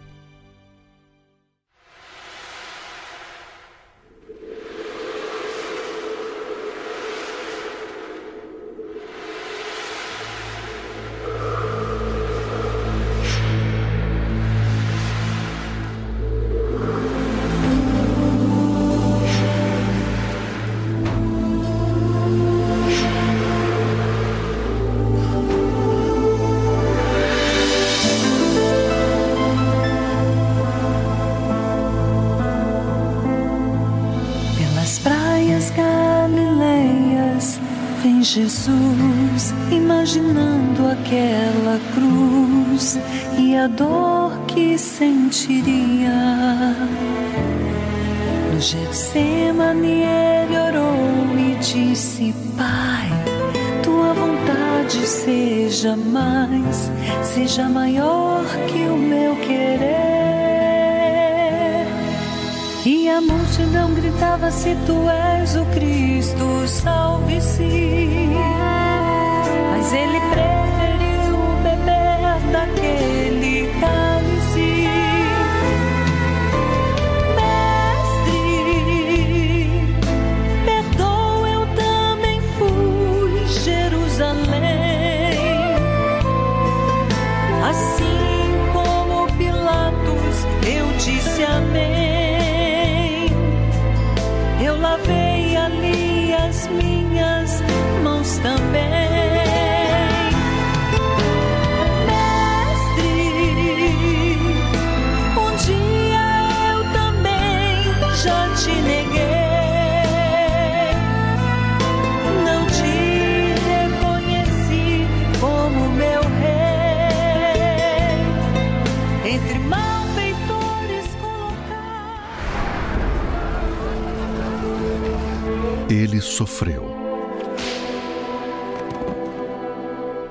[126.39, 126.85] Sofreu,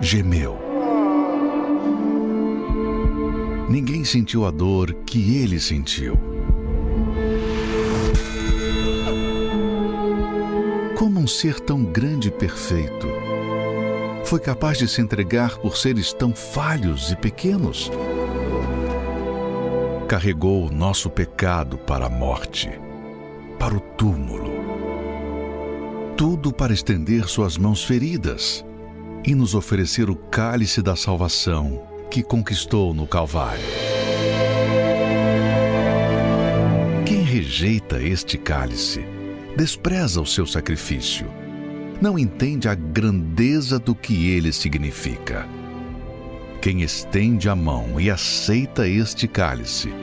[0.01, 0.59] gemeu.
[3.69, 6.19] Ninguém sentiu a dor que ele sentiu.
[10.97, 13.07] Como um ser tão grande e perfeito
[14.25, 17.91] foi capaz de se entregar por seres tão falhos e pequenos?
[20.09, 22.71] Carregou o nosso pecado para a morte,
[23.59, 24.48] para o túmulo
[26.19, 28.65] tudo para estender suas mãos feridas
[29.25, 33.65] e nos oferecer o cálice da salvação que conquistou no Calvário.
[37.07, 39.05] Quem rejeita este cálice,
[39.57, 41.31] despreza o seu sacrifício,
[42.03, 45.47] não entende a grandeza do que ele significa.
[46.61, 49.95] Quem estende a mão e aceita este cálice,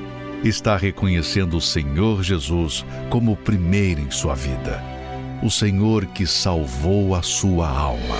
[0.45, 4.94] está reconhecendo o Senhor Jesus como o primeiro em sua vida,
[5.43, 8.17] o Senhor que salvou a sua alma.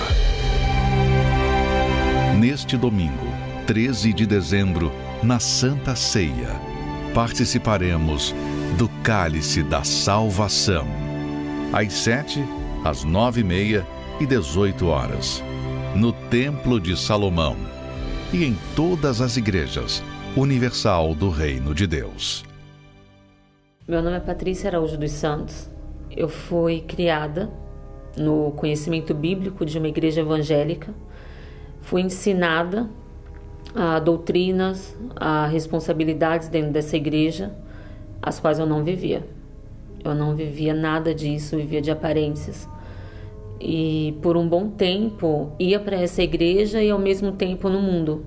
[2.38, 3.26] Neste domingo,
[3.66, 6.50] 13 de dezembro, na Santa Ceia,
[7.14, 8.34] participaremos
[8.76, 10.86] do Cálice da Salvação,
[11.72, 12.44] às sete,
[12.84, 13.86] às nove e meia
[14.20, 15.42] e dezoito horas,
[15.94, 17.56] no Templo de Salomão
[18.32, 20.02] e em todas as igrejas
[20.36, 22.44] universal do Reino de Deus.
[23.88, 25.75] Meu nome é Patrícia Araújo dos Santos.
[26.10, 27.50] Eu fui criada
[28.16, 30.94] no conhecimento bíblico de uma igreja evangélica.
[31.80, 32.88] Fui ensinada
[33.74, 37.54] a doutrinas, a responsabilidades dentro dessa igreja,
[38.22, 39.26] as quais eu não vivia.
[40.04, 42.68] Eu não vivia nada disso, vivia de aparências.
[43.60, 48.24] E por um bom tempo ia para essa igreja e ao mesmo tempo no mundo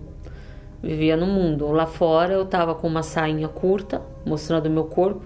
[0.82, 1.72] vivia no mundo.
[1.72, 5.26] Lá fora eu estava com uma sainha curta, mostrando o meu corpo,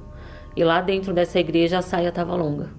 [0.55, 2.69] e lá dentro dessa igreja a saia estava longa.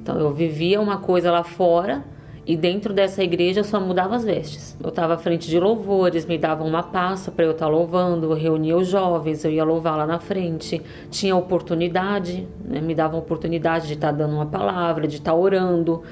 [0.00, 2.04] Então eu vivia uma coisa lá fora
[2.44, 4.76] e dentro dessa igreja eu só mudava as vestes.
[4.82, 8.26] Eu estava à frente de louvores, me davam uma pasta para eu estar tá louvando,
[8.26, 10.82] eu reunia os jovens, eu ia louvar lá na frente.
[11.10, 12.80] Tinha oportunidade, né?
[12.80, 16.02] me davam oportunidade de estar tá dando uma palavra, de estar tá orando.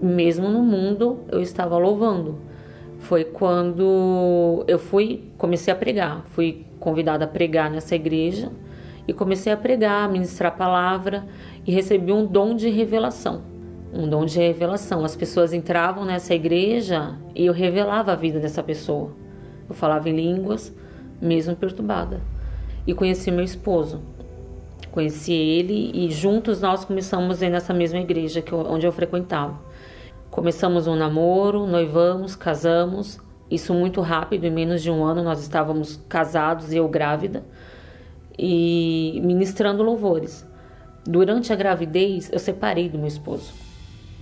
[0.00, 2.38] Mesmo no mundo eu estava louvando
[2.98, 6.24] foi quando eu fui, comecei a pregar.
[6.30, 8.50] Fui convidada a pregar nessa igreja
[9.08, 11.26] e comecei a pregar, ministrar a palavra
[11.66, 13.40] e recebi um dom de revelação.
[13.90, 15.02] Um dom de revelação.
[15.02, 19.12] As pessoas entravam nessa igreja e eu revelava a vida dessa pessoa.
[19.66, 20.76] Eu falava em línguas,
[21.22, 22.20] mesmo perturbada.
[22.86, 24.02] E conheci meu esposo.
[24.90, 28.92] Conheci ele e juntos nós começamos a ir nessa mesma igreja que eu, onde eu
[28.92, 29.58] frequentava.
[30.30, 33.18] Começamos um namoro, noivamos, casamos.
[33.50, 37.42] Isso muito rápido, em menos de um ano nós estávamos casados e eu grávida
[38.38, 40.46] e ministrando louvores.
[41.04, 43.52] Durante a gravidez, eu separei do meu esposo.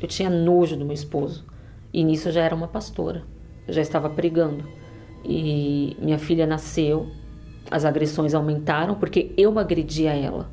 [0.01, 1.45] Eu tinha nojo do meu esposo.
[1.93, 3.25] E nisso eu já era uma pastora.
[3.67, 4.65] Eu já estava pregando.
[5.25, 7.09] E minha filha nasceu,
[7.71, 10.51] as agressões aumentaram porque eu agredia ela.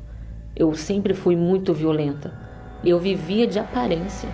[0.56, 2.32] Eu sempre fui muito violenta.
[2.84, 4.28] Eu vivia de aparência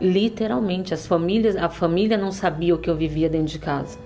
[0.00, 3.98] literalmente as famílias a família não sabia o que eu vivia dentro de casa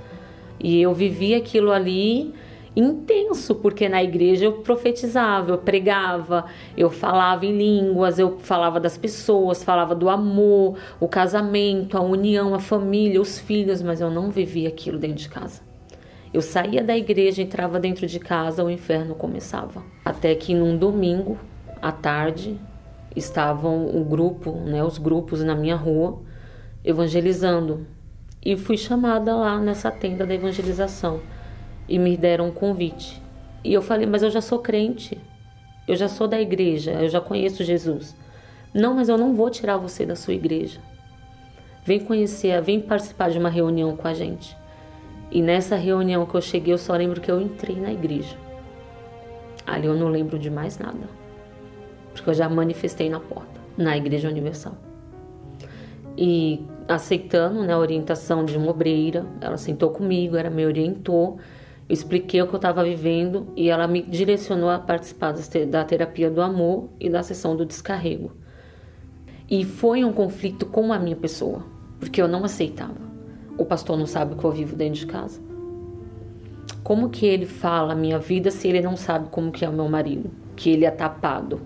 [0.59, 2.35] e eu vivia aquilo ali
[2.75, 8.97] intenso porque na igreja eu profetizava eu pregava eu falava em línguas eu falava das
[8.97, 14.31] pessoas falava do amor o casamento a união a família os filhos mas eu não
[14.31, 15.61] vivia aquilo dentro de casa.
[16.33, 19.83] Eu saía da igreja entrava dentro de casa o inferno começava.
[20.03, 21.39] Até que num domingo
[21.81, 22.59] à tarde
[23.15, 26.23] estavam o grupo, né, os grupos na minha rua
[26.83, 27.87] evangelizando.
[28.43, 31.21] E fui chamada lá nessa tenda da evangelização
[31.93, 33.21] e me deram um convite.
[33.63, 35.21] E eu falei: "Mas eu já sou crente.
[35.87, 38.17] Eu já sou da igreja, eu já conheço Jesus".
[38.73, 40.81] "Não, mas eu não vou tirar você da sua igreja.
[41.85, 44.57] Vem conhecer, vem participar de uma reunião com a gente".
[45.31, 48.37] E nessa reunião que eu cheguei, eu só lembro que eu entrei na igreja.
[49.67, 51.23] Ali eu não lembro de mais nada
[52.13, 54.75] porque eu já manifestei na porta, na Igreja Universal.
[56.17, 61.39] E aceitando né, a orientação de uma obreira, ela sentou comigo, ela me orientou,
[61.89, 65.35] eu expliquei o que eu estava vivendo e ela me direcionou a participar
[65.69, 68.33] da terapia do amor e da sessão do descarrego.
[69.51, 71.65] E foi um conflito com a minha pessoa,
[71.99, 73.13] porque eu não aceitava.
[73.59, 75.41] O pastor não sabe o que eu vivo dentro de casa.
[76.83, 79.73] Como que ele fala a minha vida se ele não sabe como que é o
[79.73, 80.31] meu marido?
[80.57, 81.61] Que ele é tapado,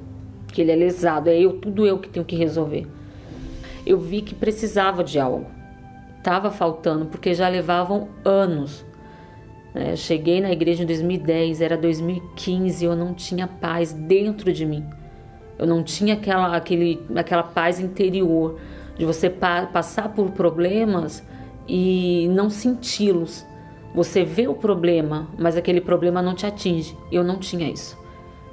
[0.48, 2.86] que ele é lesado, é eu, tudo eu que tenho que resolver.
[3.84, 5.46] Eu vi que precisava de algo.
[6.22, 8.84] Tava faltando porque já levavam anos.
[9.76, 14.82] É, cheguei na igreja em 2010, era 2015, eu não tinha paz dentro de mim.
[15.58, 18.58] Eu não tinha aquela, aquele, aquela paz interior
[18.96, 21.22] de você pa passar por problemas
[21.68, 23.44] e não senti-los.
[23.94, 26.96] Você vê o problema, mas aquele problema não te atinge.
[27.12, 27.98] Eu não tinha isso.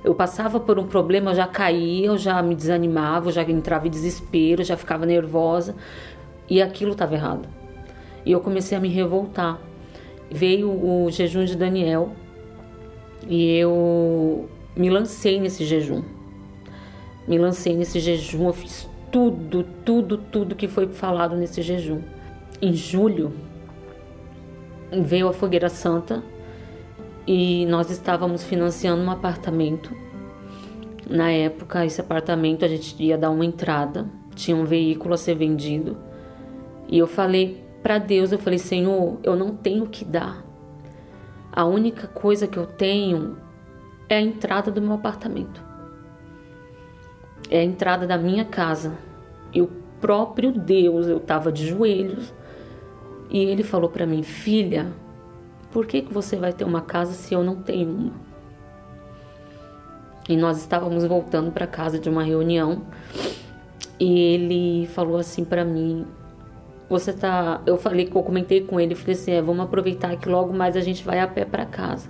[0.03, 3.87] Eu passava por um problema, eu já caía, eu já me desanimava, eu já entrava
[3.87, 5.73] em desespero, já ficava nervosa
[6.49, 7.47] e aquilo estava errado.
[8.25, 9.59] E eu comecei a me revoltar.
[10.33, 12.11] Veio o jejum de Daniel
[13.27, 16.01] e eu me lancei nesse jejum.
[17.27, 22.01] Me lancei nesse jejum, eu fiz tudo, tudo, tudo que foi falado nesse jejum.
[22.59, 23.31] Em julho,
[24.91, 26.23] veio a Fogueira Santa
[27.27, 29.95] e nós estávamos financiando um apartamento.
[31.07, 35.35] Na época, esse apartamento a gente ia dar uma entrada, tinha um veículo a ser
[35.35, 35.95] vendido.
[36.89, 40.43] E eu falei para Deus, eu falei: "Senhor, eu não tenho o que dar.
[41.51, 43.37] A única coisa que eu tenho
[44.09, 45.61] é a entrada do meu apartamento.
[47.49, 48.97] É a entrada da minha casa.
[49.53, 49.67] E o
[50.01, 52.33] próprio Deus, eu estava de joelhos,
[53.29, 54.91] e ele falou para mim: "Filha,
[55.71, 58.13] por que, que você vai ter uma casa se eu não tenho uma?
[60.29, 62.83] E nós estávamos voltando para casa de uma reunião
[63.99, 66.05] e ele falou assim para mim:
[66.89, 67.61] Você tá.
[67.65, 70.81] Eu falei eu comentei com ele, falei assim: é, vamos aproveitar que logo mais a
[70.81, 72.09] gente vai a pé para casa.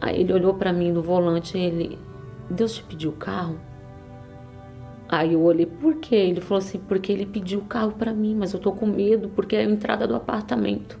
[0.00, 1.98] Aí ele olhou para mim no volante ele:
[2.50, 3.58] Deus te pediu o carro?
[5.08, 6.16] Aí eu olhei, por quê?
[6.16, 9.28] Ele falou assim: Porque ele pediu o carro para mim, mas eu tô com medo
[9.28, 10.98] porque é a entrada do apartamento.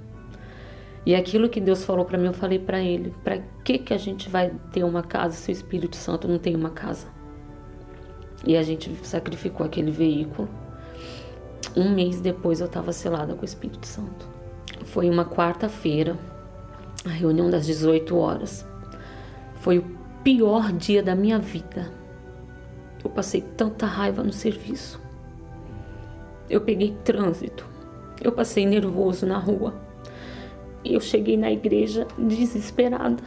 [1.04, 3.98] E aquilo que Deus falou para mim, eu falei para ele: para que que a
[3.98, 7.08] gente vai ter uma casa se o Espírito Santo não tem uma casa?
[8.44, 10.48] E a gente sacrificou aquele veículo.
[11.74, 14.28] Um mês depois eu estava selada com o Espírito Santo.
[14.84, 16.16] Foi uma quarta-feira,
[17.04, 18.66] a reunião das 18 horas.
[19.56, 19.84] Foi o
[20.22, 21.90] pior dia da minha vida.
[23.02, 25.00] Eu passei tanta raiva no serviço.
[26.48, 27.66] Eu peguei trânsito.
[28.22, 29.74] Eu passei nervoso na rua.
[30.84, 33.22] E eu cheguei na igreja desesperada.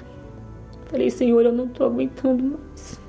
[0.86, 3.00] Falei, Senhor, eu não tô aguentando mais.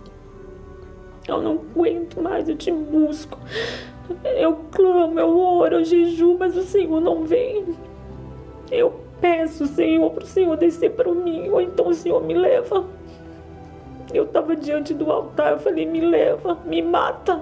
[1.26, 3.38] Eu não aguento mais, eu te busco.
[4.24, 7.64] Eu clamo, eu oro, eu jejum, mas o Senhor não vem.
[8.70, 12.84] Eu peço, Senhor, para o Senhor descer para mim, ou então o Senhor me leva.
[14.12, 17.40] Eu estava diante do altar, eu falei, me leva, me mata.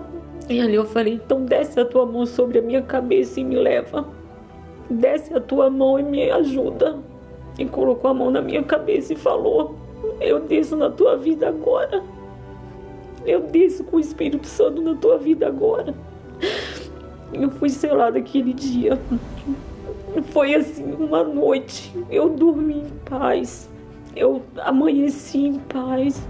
[0.49, 3.57] E ali eu falei, então desce a tua mão sobre a minha cabeça e me
[3.57, 4.07] leva
[4.91, 6.99] desce a tua mão e me ajuda.
[7.59, 9.75] E colocou a mão na minha cabeça e falou:
[10.21, 12.03] Eu desço na tua vida agora.
[13.27, 15.95] Eu desço com o Espírito Santo na tua vida agora.
[17.33, 18.99] Eu fui selada aquele dia.
[20.31, 21.95] Foi assim, uma noite.
[22.11, 23.69] Eu dormi em paz.
[24.17, 26.27] Eu amanheci em paz.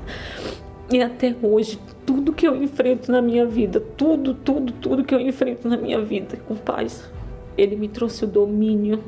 [0.91, 5.21] E até hoje, tudo que eu enfrento na minha vida, tudo, tudo, tudo que eu
[5.21, 7.11] enfrento na minha vida com paz.
[7.57, 9.03] Ele me trouxe o domínio.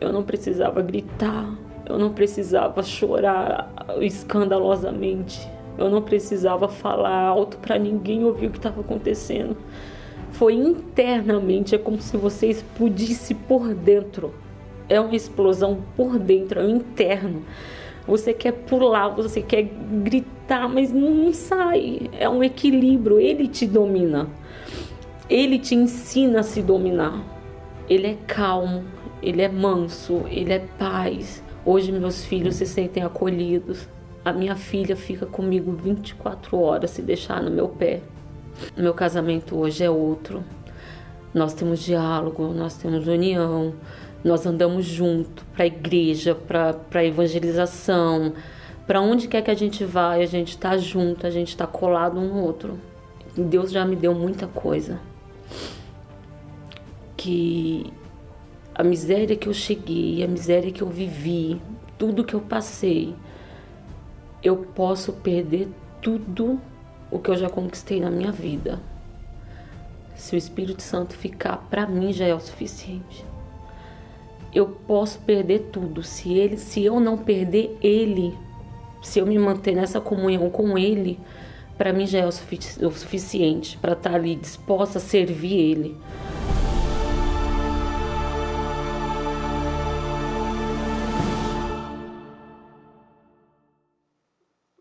[0.00, 1.52] Eu não precisava gritar,
[1.84, 8.58] eu não precisava chorar escandalosamente, eu não precisava falar alto para ninguém ouvir o que
[8.58, 9.56] estava acontecendo.
[10.38, 14.32] Foi internamente, é como se você explodisse por dentro.
[14.88, 17.42] É uma explosão por dentro, é um interno.
[18.06, 22.08] Você quer pular, você quer gritar, mas não sai.
[22.16, 24.28] É um equilíbrio, ele te domina.
[25.28, 27.20] Ele te ensina a se dominar.
[27.90, 28.84] Ele é calmo,
[29.20, 31.42] ele é manso, ele é paz.
[31.66, 33.88] Hoje meus filhos se sentem acolhidos.
[34.24, 38.02] A minha filha fica comigo 24 horas se deixar no meu pé.
[38.76, 40.44] Meu casamento hoje é outro.
[41.32, 43.74] Nós temos diálogo, nós temos união,
[44.24, 48.32] nós andamos junto para a igreja, para a evangelização,
[48.86, 52.18] para onde quer que a gente vai, a gente está junto, a gente está colado
[52.18, 52.78] um no outro.
[53.36, 54.98] Deus já me deu muita coisa
[57.16, 57.92] que
[58.74, 61.60] a miséria que eu cheguei, a miséria que eu vivi,
[61.98, 63.14] tudo que eu passei,
[64.42, 65.68] eu posso perder
[66.00, 66.60] tudo
[67.10, 68.80] o que eu já conquistei na minha vida.
[70.14, 73.24] Se o Espírito Santo ficar para mim já é o suficiente.
[74.54, 78.36] Eu posso perder tudo se ele, se eu não perder ele,
[79.02, 81.18] se eu me manter nessa comunhão com ele,
[81.76, 85.54] para mim já é o, sufici o suficiente para estar tá ali disposta a servir
[85.54, 85.96] ele.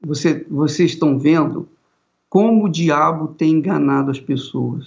[0.07, 1.69] você, vocês estão vendo
[2.29, 4.85] como o diabo tem enganado as pessoas.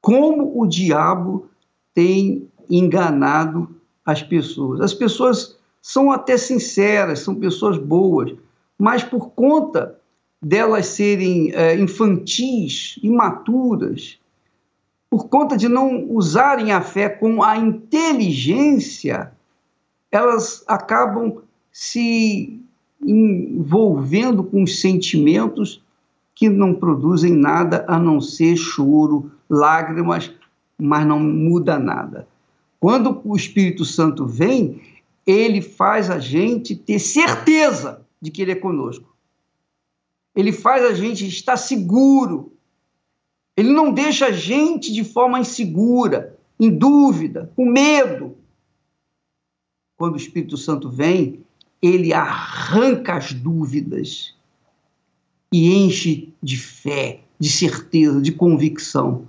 [0.00, 1.48] Como o diabo
[1.92, 3.68] tem enganado
[4.04, 4.80] as pessoas.
[4.80, 8.34] As pessoas são até sinceras, são pessoas boas,
[8.78, 9.98] mas por conta
[10.40, 14.18] delas serem é, infantis, imaturas,
[15.10, 19.32] por conta de não usarem a fé com a inteligência,
[20.10, 21.42] elas acabam
[21.72, 22.60] se
[23.02, 25.82] envolvendo com sentimentos
[26.40, 30.32] que não produzem nada a não ser choro, lágrimas,
[30.78, 32.26] mas não muda nada.
[32.80, 34.80] Quando o Espírito Santo vem,
[35.26, 39.14] ele faz a gente ter certeza de que ele é conosco.
[40.34, 42.54] Ele faz a gente estar seguro.
[43.54, 48.34] Ele não deixa a gente de forma insegura, em dúvida, com medo.
[49.94, 51.44] Quando o Espírito Santo vem,
[51.82, 54.39] ele arranca as dúvidas
[55.52, 59.26] e enche de fé, de certeza, de convicção.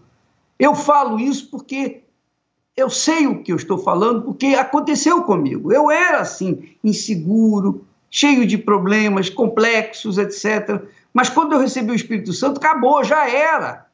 [0.59, 2.01] Eu falo isso porque
[2.75, 5.71] eu sei o que eu estou falando, porque aconteceu comigo.
[5.73, 10.81] Eu era assim, inseguro, cheio de problemas complexos, etc.
[11.13, 13.87] Mas quando eu recebi o Espírito Santo, acabou, já era.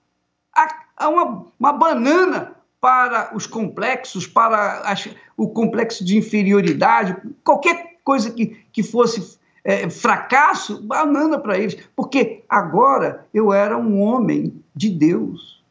[0.98, 8.32] Há uma, uma banana para os complexos, para as, o complexo de inferioridade, qualquer coisa
[8.32, 9.38] que, que fosse
[9.68, 15.62] é, fracasso, banana para eles, porque agora eu era um homem de Deus.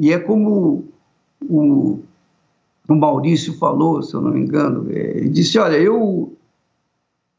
[0.00, 0.88] E é como
[1.48, 2.00] o,
[2.88, 6.36] o Maurício falou, se eu não me engano, é, ele disse: Olha, eu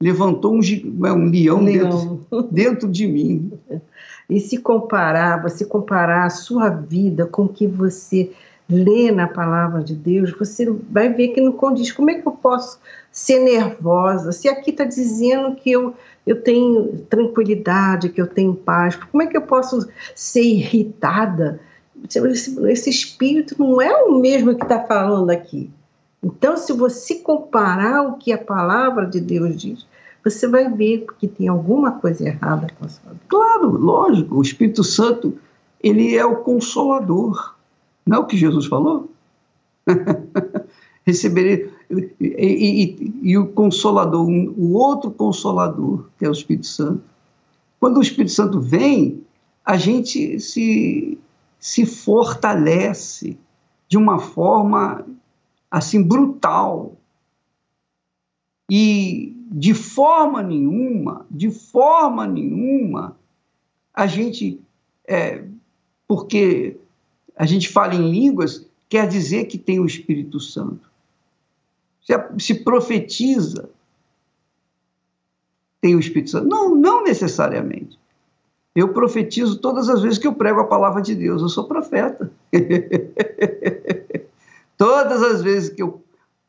[0.02, 0.62] levantou um,
[1.06, 1.90] é, um leão, leão.
[1.90, 3.52] Dentro, dentro de mim.
[4.30, 8.32] E se comparar, você comparar a sua vida com o que você
[8.70, 11.92] lê na palavra de Deus, você vai ver que não condiz.
[11.92, 12.80] Como é que eu posso
[13.12, 14.32] ser nervosa?
[14.32, 15.94] Se aqui está dizendo que eu,
[16.26, 21.60] eu tenho tranquilidade, que eu tenho paz, como é que eu posso ser irritada?
[22.04, 25.70] Esse, esse espírito não é o mesmo que está falando aqui.
[26.24, 29.86] Então, se você comparar o que a palavra de Deus diz,
[30.24, 33.24] você vai ver que tem alguma coisa errada com a sua vida.
[33.28, 34.38] Claro, lógico.
[34.38, 35.38] O Espírito Santo,
[35.82, 37.53] ele é o consolador.
[38.06, 39.12] Não é o que Jesus falou?
[41.06, 41.70] Receberei.
[41.90, 47.04] E, e, e, o consolador, o outro consolador, que é o Espírito Santo.
[47.80, 49.24] Quando o Espírito Santo vem,
[49.66, 51.18] a gente se,
[51.60, 53.38] se fortalece
[53.88, 55.06] de uma forma
[55.70, 56.96] assim brutal.
[58.72, 63.16] E de forma nenhuma, de forma nenhuma,
[63.94, 64.60] a gente,
[65.08, 65.46] é,
[66.08, 66.78] porque
[67.36, 70.90] a gente fala em línguas, quer dizer que tem o Espírito Santo.
[72.02, 73.70] Se, se profetiza,
[75.82, 76.48] tem o Espírito Santo.
[76.48, 77.98] Não, não necessariamente.
[78.76, 81.42] Eu profetizo todas as vezes que eu prego a palavra de Deus.
[81.42, 82.32] Eu sou profeta.
[84.78, 86.02] todas as vezes que eu,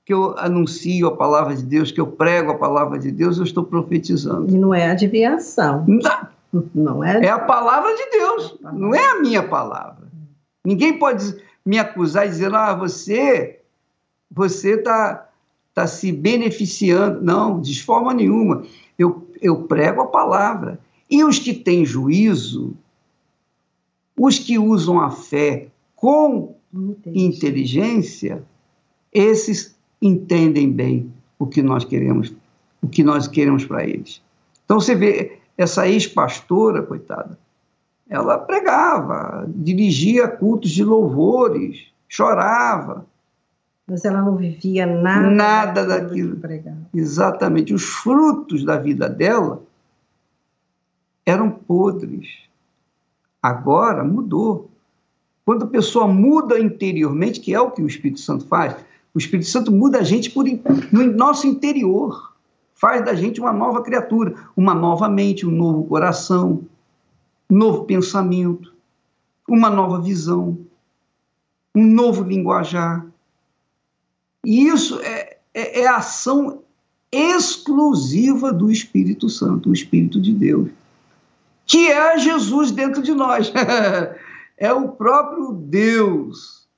[0.05, 3.45] que eu anuncio a palavra de Deus, que eu prego a palavra de Deus, eu
[3.45, 4.55] estou profetizando.
[4.55, 5.85] E não é adivinhação.
[5.87, 6.35] Não.
[6.73, 10.04] Não é, é a palavra de Deus, não é a minha palavra.
[10.65, 13.61] Ninguém pode me acusar dizendo, ah, você
[14.31, 15.29] você está
[15.73, 17.23] tá se beneficiando.
[17.23, 18.65] Não, de forma nenhuma.
[18.99, 20.81] Eu, eu prego a palavra.
[21.11, 22.75] E os que têm juízo,
[24.17, 26.57] os que usam a fé com
[27.07, 28.43] inteligência,
[29.13, 32.35] esses entendem bem o que nós queremos,
[32.83, 34.21] o que nós queremos para eles.
[34.65, 37.39] Então você vê essa ex-pastora, coitada,
[38.15, 43.05] ela pregava, dirigia cultos de louvores, chorava.
[43.89, 46.37] Mas ela não vivia nada, nada daquilo.
[46.37, 46.77] daquilo.
[46.95, 47.75] Exatamente.
[47.75, 49.63] Os frutos da vida dela
[51.27, 52.29] eram podres.
[53.43, 54.71] Agora mudou.
[55.45, 58.77] Quando a pessoa muda interiormente, que é o que o Espírito Santo faz,
[59.13, 60.45] o Espírito Santo muda a gente por,
[60.93, 62.33] no nosso interior,
[62.75, 66.63] faz da gente uma nova criatura, uma nova mente, um novo coração,
[67.51, 68.73] novo pensamento,
[69.49, 70.59] uma nova visão,
[71.75, 73.07] um novo linguajar.
[74.45, 76.63] E isso é, é, é ação
[77.11, 80.69] exclusiva do Espírito Santo, o Espírito de Deus,
[81.67, 83.53] que é Jesus dentro de nós.
[84.59, 86.69] é o próprio Deus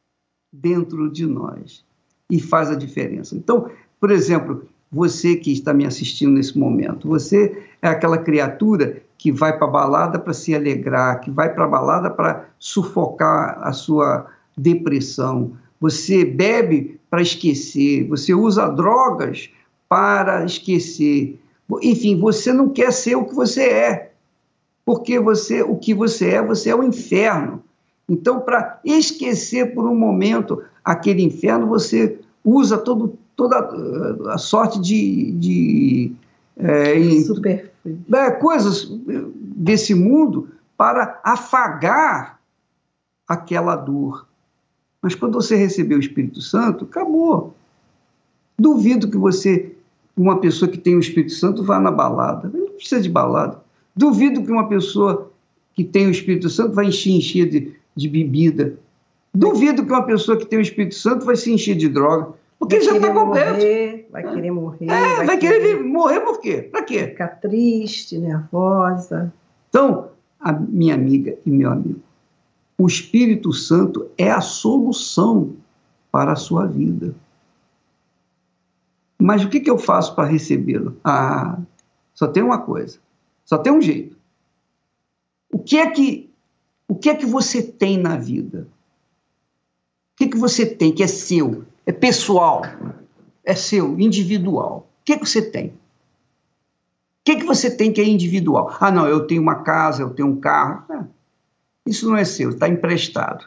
[0.52, 1.84] dentro de nós
[2.30, 3.36] e faz a diferença.
[3.36, 9.32] Então, por exemplo, você que está me assistindo nesse momento, você é aquela criatura que
[9.32, 13.72] vai para a balada para se alegrar, que vai para a balada para sufocar a
[13.72, 14.26] sua
[14.56, 15.52] depressão.
[15.80, 19.50] Você bebe para esquecer, você usa drogas
[19.88, 21.38] para esquecer.
[21.82, 24.12] Enfim, você não quer ser o que você é.
[24.84, 27.62] Porque você, o que você é, você é o inferno.
[28.08, 33.58] Então, para esquecer por um momento aquele inferno, você usa todo, toda
[34.32, 36.12] a sorte de, de
[36.56, 37.72] é, Super
[38.12, 38.88] é, coisas
[39.56, 42.38] desse mundo para afagar
[43.26, 44.26] aquela dor.
[45.02, 47.54] Mas quando você recebeu o Espírito Santo, acabou.
[48.58, 49.74] Duvido que você,
[50.16, 52.50] uma pessoa que tem o Espírito Santo, vá na balada.
[52.52, 53.60] Não precisa de balada.
[53.94, 55.30] Duvido que uma pessoa
[55.74, 58.78] que tem o Espírito Santo vai encher, encher de, de bebida.
[59.34, 62.32] Duvido que uma pessoa que tem o Espírito Santo vai se encher de droga.
[62.58, 63.52] Porque já está completo.
[63.52, 64.86] Morrer, vai querer morrer.
[64.86, 66.62] É, vai, vai querer, querer morrer por quê?
[66.62, 67.08] Para quê?
[67.08, 69.32] Ficar triste, nervosa.
[69.68, 70.10] Então,
[70.40, 72.00] a minha amiga e meu amigo,
[72.78, 75.54] o Espírito Santo é a solução
[76.10, 77.14] para a sua vida.
[79.18, 80.96] Mas o que, que eu faço para recebê-lo?
[81.04, 81.58] Ah,
[82.14, 82.98] só tem uma coisa,
[83.44, 84.16] só tem um jeito.
[85.50, 86.30] O que é que,
[86.88, 88.66] o que, é que você tem na vida?
[90.14, 92.62] O que, que você tem que é seu, é pessoal,
[93.46, 94.88] é seu, individual?
[95.00, 95.68] O que, é que você tem?
[95.68, 95.72] O
[97.24, 98.76] que, é que você tem que é individual?
[98.80, 100.84] Ah, não, eu tenho uma casa, eu tenho um carro.
[100.90, 101.04] Ah,
[101.86, 103.46] isso não é seu, está emprestado.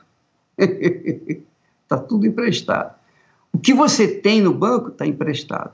[1.84, 2.94] Está tudo emprestado.
[3.52, 5.74] O que você tem no banco está emprestado.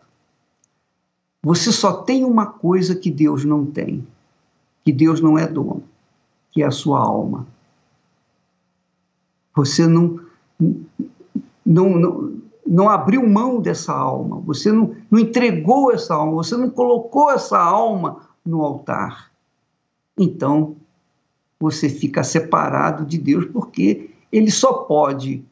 [1.44, 4.08] Você só tem uma coisa que Deus não tem,
[4.86, 5.84] que Deus não é dono,
[6.54, 7.46] que é a sua alma.
[9.54, 10.22] Você não,
[11.66, 16.70] não, não, não abriu mão dessa alma, você não, não entregou essa alma, você não
[16.70, 19.32] colocou essa alma no altar.
[20.18, 20.76] Então,
[21.60, 25.44] você fica separado de Deus, porque ele só pode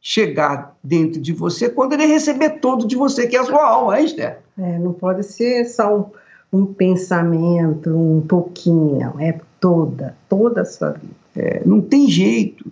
[0.00, 3.98] chegar dentro de você quando ele receber todo de você, que é a sua alma,
[3.98, 4.38] é, Esther?
[4.58, 6.12] É, não pode ser só
[6.52, 11.14] um, um, pensamento, um pouquinho, é toda, toda a sua vida.
[11.34, 12.70] É, não tem jeito,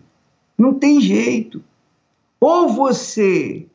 [0.57, 1.63] não tem jeito.
[2.41, 3.67] Ou você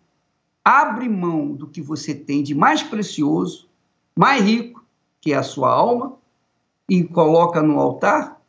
[0.63, 3.67] abre mão do que você tem de mais precioso,
[4.15, 4.83] mais rico,
[5.21, 6.13] que é a sua alma,
[6.87, 8.39] e coloca no altar,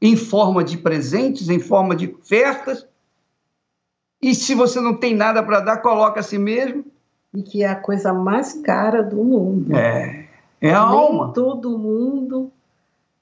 [0.00, 2.86] em forma de presentes, em forma de ofertas.
[4.20, 6.84] E se você não tem nada para dar, coloca a si mesmo.
[7.34, 9.74] E que é a coisa mais cara do mundo.
[9.74, 10.28] É,
[10.60, 11.32] é a Nem alma.
[11.32, 12.50] todo mundo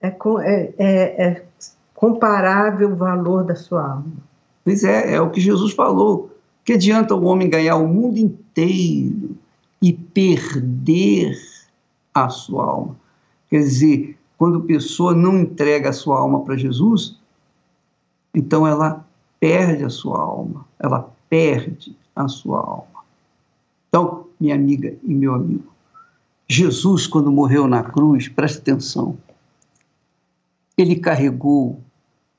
[0.00, 1.44] é, é, é, é
[1.94, 4.29] comparável o valor da sua alma.
[4.64, 6.30] Pois é, é o que Jesus falou.
[6.64, 9.36] Que adianta o homem ganhar o mundo inteiro
[9.80, 11.36] e perder
[12.14, 12.96] a sua alma?
[13.48, 17.18] Quer dizer, quando a pessoa não entrega a sua alma para Jesus,
[18.34, 19.04] então ela
[19.38, 23.00] perde a sua alma, ela perde a sua alma.
[23.88, 25.64] Então, minha amiga e meu amigo,
[26.48, 29.16] Jesus, quando morreu na cruz, preste atenção,
[30.76, 31.80] ele carregou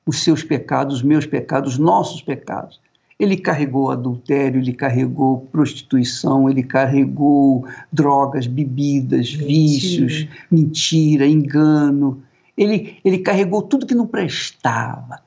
[0.06, 2.80] os seus pecados, os meus pecados, os nossos pecados.
[3.18, 9.46] Ele carregou adultério, ele carregou prostituição, ele carregou drogas, bebidas, mentira.
[9.46, 12.22] vícios, mentira, engano.
[12.56, 15.22] Ele, ele carregou tudo que não prestava,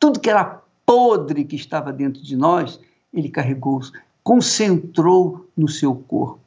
[0.00, 2.80] tudo que era podre que estava dentro de nós,
[3.12, 3.80] ele carregou,
[4.22, 6.40] concentrou no seu corpo.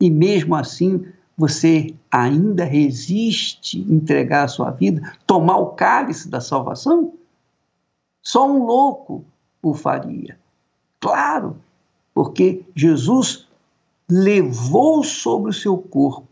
[0.00, 1.06] E mesmo assim,
[1.36, 7.12] você ainda resiste entregar a sua vida, tomar o cálice da salvação?
[8.22, 9.24] Só um louco
[9.62, 10.38] o faria.
[11.00, 11.58] Claro,
[12.14, 13.46] porque Jesus
[14.08, 16.28] levou sobre o seu corpo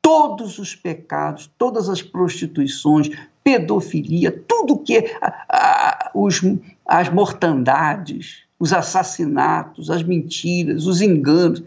[0.00, 3.10] todos os pecados, todas as prostituições,
[3.44, 5.18] pedofilia, tudo que é,
[6.14, 6.40] os,
[6.86, 11.62] as mortandades, os assassinatos, as mentiras, os enganos,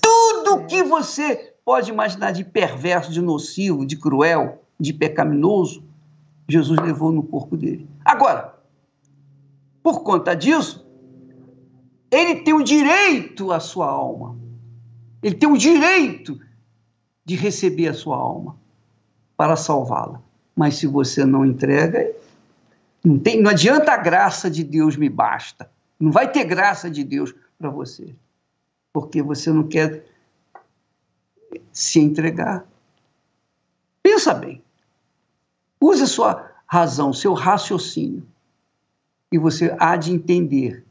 [0.00, 5.84] tudo que você pode imaginar de perverso, de nocivo, de cruel, de pecaminoso,
[6.48, 7.86] Jesus levou no corpo dele.
[8.04, 8.54] Agora,
[9.82, 10.86] por conta disso,
[12.10, 14.36] ele tem o direito à sua alma.
[15.22, 16.40] Ele tem o direito
[17.24, 18.56] de receber a sua alma
[19.36, 20.20] para salvá-la.
[20.56, 22.10] Mas se você não entrega,
[23.04, 25.70] não, tem, não adianta a graça de Deus me basta.
[26.00, 28.14] Não vai ter graça de Deus para você.
[28.92, 30.04] Porque você não quer
[31.72, 32.66] se entregar.
[34.02, 34.62] Pensa bem.
[35.80, 38.26] Use a sua razão, seu raciocínio
[39.32, 40.84] e você há de entender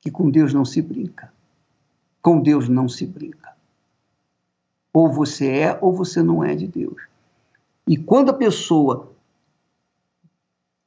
[0.00, 1.32] que com Deus não se brinca.
[2.22, 3.54] Com Deus não se brinca.
[4.92, 7.02] Ou você é ou você não é de Deus.
[7.86, 9.12] E quando a pessoa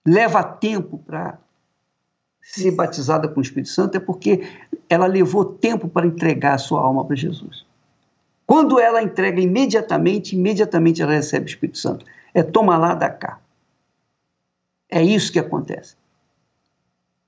[0.05, 1.37] leva tempo para
[2.51, 4.47] ser batizada com o Espírito Santo, é porque
[4.89, 7.65] ela levou tempo para entregar a sua alma para Jesus.
[8.45, 12.05] Quando ela entrega imediatamente, imediatamente ela recebe o Espírito Santo.
[12.33, 13.39] É toma lá, da cá.
[14.89, 15.95] É isso que acontece.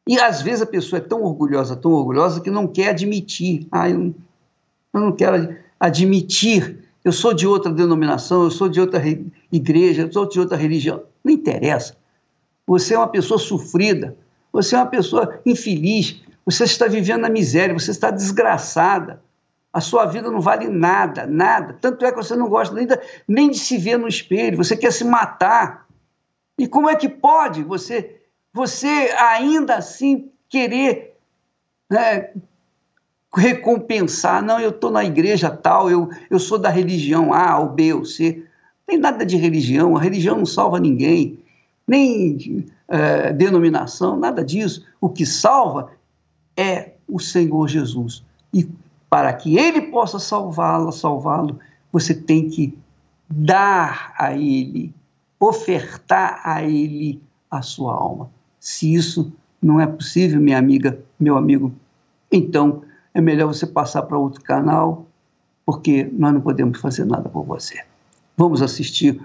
[0.08, 3.68] E às vezes a pessoa é tão orgulhosa, tão orgulhosa, que não quer admitir.
[3.72, 4.16] Ah, eu
[4.94, 6.80] eu não quero admitir.
[7.04, 9.02] Eu sou de outra denominação, eu sou de outra
[9.52, 11.04] igreja, eu sou de outra religião.
[11.24, 11.96] Não interessa.
[12.68, 14.16] Você é uma pessoa sofrida,
[14.52, 19.22] você é uma pessoa infeliz, você está vivendo na miséria, você está desgraçada.
[19.72, 21.78] A sua vida não vale nada, nada.
[21.80, 24.92] Tanto é que você não gosta ainda nem de se ver no espelho, você quer
[24.92, 25.86] se matar.
[26.58, 28.16] E como é que pode você
[28.52, 31.16] você ainda assim querer
[31.90, 32.32] né,
[33.36, 37.94] recompensar, não, eu estou na igreja tal, eu, eu sou da religião A ou B
[37.94, 38.38] ou C.
[38.38, 41.40] Não tem nada de religião, a religião não salva ninguém.
[41.88, 44.86] nem é, denominação, nada disso.
[45.00, 45.92] O que salva
[46.58, 48.24] é o Senhor Jesus.
[48.54, 48.68] E
[49.10, 51.60] para que Ele possa salvá-la, salvá-lo,
[51.92, 52.78] você tem que
[53.30, 54.94] dar a Ele,
[55.40, 58.30] ofertar a Ele a sua alma.
[58.60, 59.32] Se isso
[59.62, 61.74] não é possível, minha amiga, meu amigo,
[62.32, 62.84] então
[63.14, 65.06] é melhor você passar para outro canal,
[65.66, 67.84] porque nós não podemos fazer nada por você.
[68.38, 69.22] Vamos assistir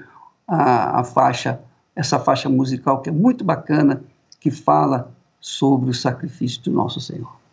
[0.47, 1.61] a, a faixa,
[1.95, 4.03] essa faixa musical que é muito bacana,
[4.41, 7.44] que fala sobre o sacrifício do nosso Senhor.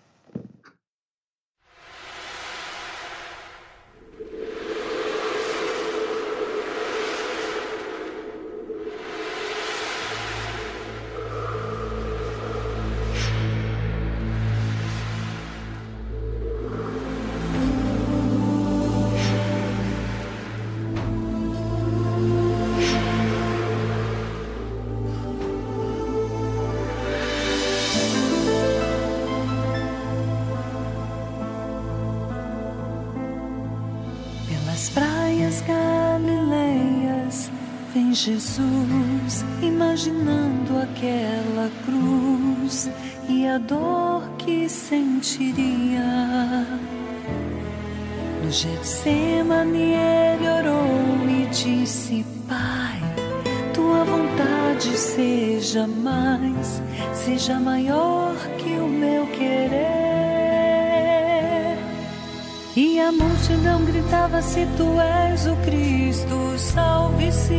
[38.23, 42.87] Jesus, imaginando aquela cruz
[43.27, 46.03] e a dor que sentiria.
[48.43, 53.01] No Getsemane ele orou e disse: Pai,
[53.73, 56.79] tua vontade seja mais,
[57.15, 58.30] seja maior
[63.01, 67.53] a multidão gritava: Se tu és o Cristo, salve-se.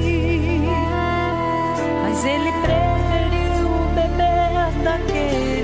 [2.03, 5.62] Mas ele preferiu beber daquele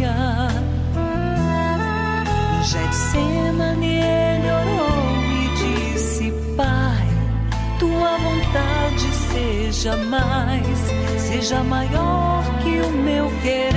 [0.00, 0.48] sentiria.
[2.56, 7.06] No Getsemane ele orou e disse: Pai,
[7.78, 10.78] tua vontade seja mais,
[11.18, 13.69] seja maior que o meu querer.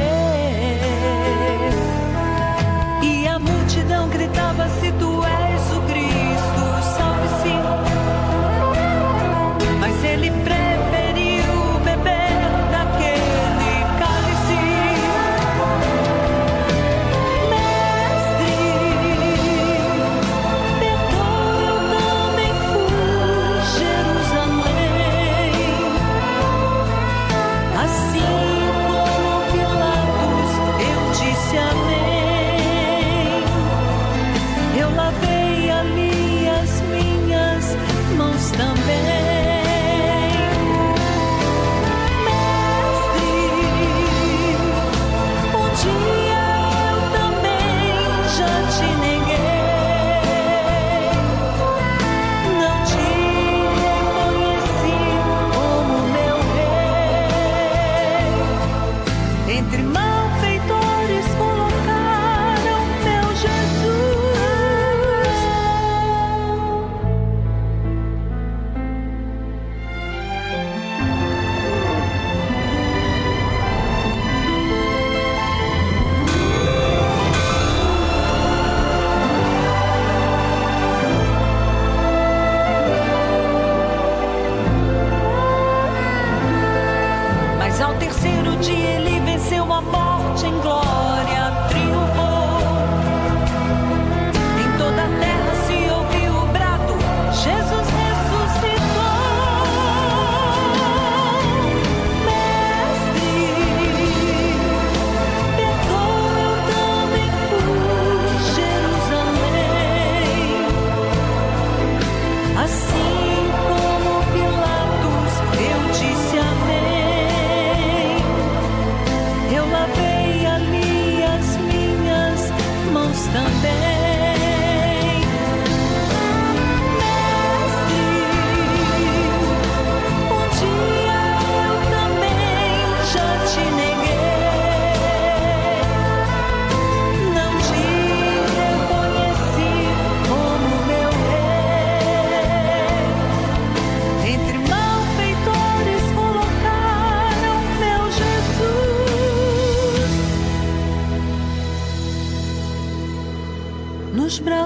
[87.73, 91.12] Mas ao terceiro dia ele venceu a morte em glória.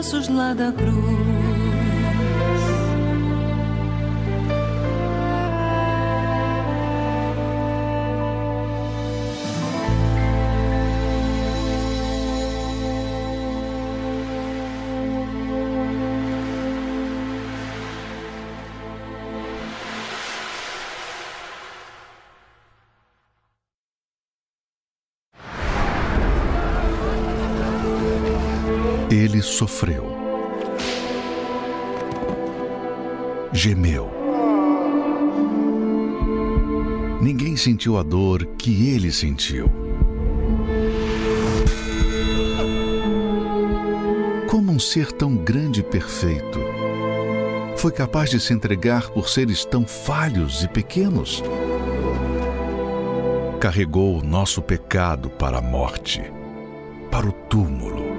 [0.07, 1.16] Braços lá da cruz.
[29.77, 30.05] Sofreu,
[33.53, 34.09] gemeu.
[37.21, 39.69] Ninguém sentiu a dor que ele sentiu.
[44.49, 46.59] Como um ser tão grande e perfeito
[47.75, 51.43] foi capaz de se entregar por seres tão falhos e pequenos?
[53.59, 56.23] Carregou o nosso pecado para a morte,
[57.11, 58.16] para o túmulo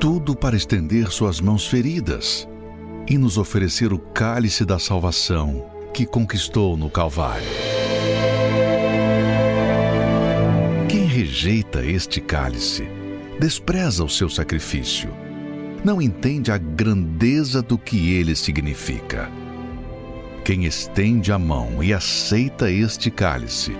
[0.00, 2.48] tudo para estender suas mãos feridas
[3.08, 7.48] e nos oferecer o cálice da salvação que conquistou no Calvário.
[10.88, 12.88] Quem rejeita este cálice
[13.40, 15.10] despreza o seu sacrifício,
[15.84, 19.28] não entende a grandeza do que ele significa.
[20.44, 23.76] Quem estende a mão e aceita este cálice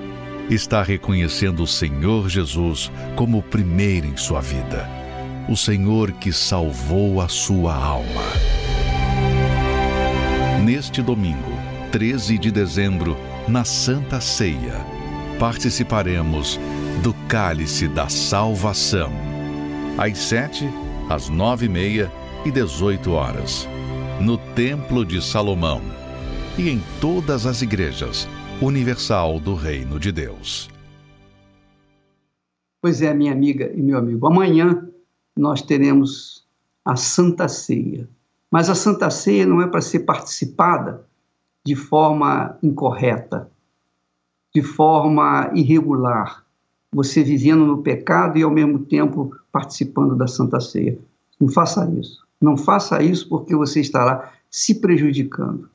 [0.51, 4.98] está reconhecendo o Senhor Jesus como o primeiro em sua vida
[5.49, 8.23] o Senhor que salvou a sua alma.
[10.63, 11.51] Neste domingo,
[11.91, 13.17] 13 de dezembro,
[13.49, 14.85] na Santa Ceia,
[15.39, 16.61] participaremos
[17.03, 19.11] do Cálice da Salvação.
[19.97, 20.69] Às sete,
[21.09, 22.13] às nove e meia
[22.45, 23.67] e dezoito horas,
[24.21, 25.81] no Templo de Salomão
[26.59, 28.29] e em todas as igrejas
[28.61, 30.69] universal do Reino de Deus.
[32.83, 34.87] Pois é, minha amiga e meu amigo, amanhã
[35.39, 36.45] nós teremos
[36.85, 38.09] a Santa Ceia.
[38.51, 41.07] Mas a Santa Ceia não é para ser participada
[41.65, 43.51] de forma incorreta,
[44.55, 46.45] de forma irregular,
[46.91, 50.99] você vivendo no pecado e ao mesmo tempo participando da Santa Ceia.
[51.39, 52.27] Não faça isso.
[52.41, 55.69] Não faça isso porque você estará se prejudicando.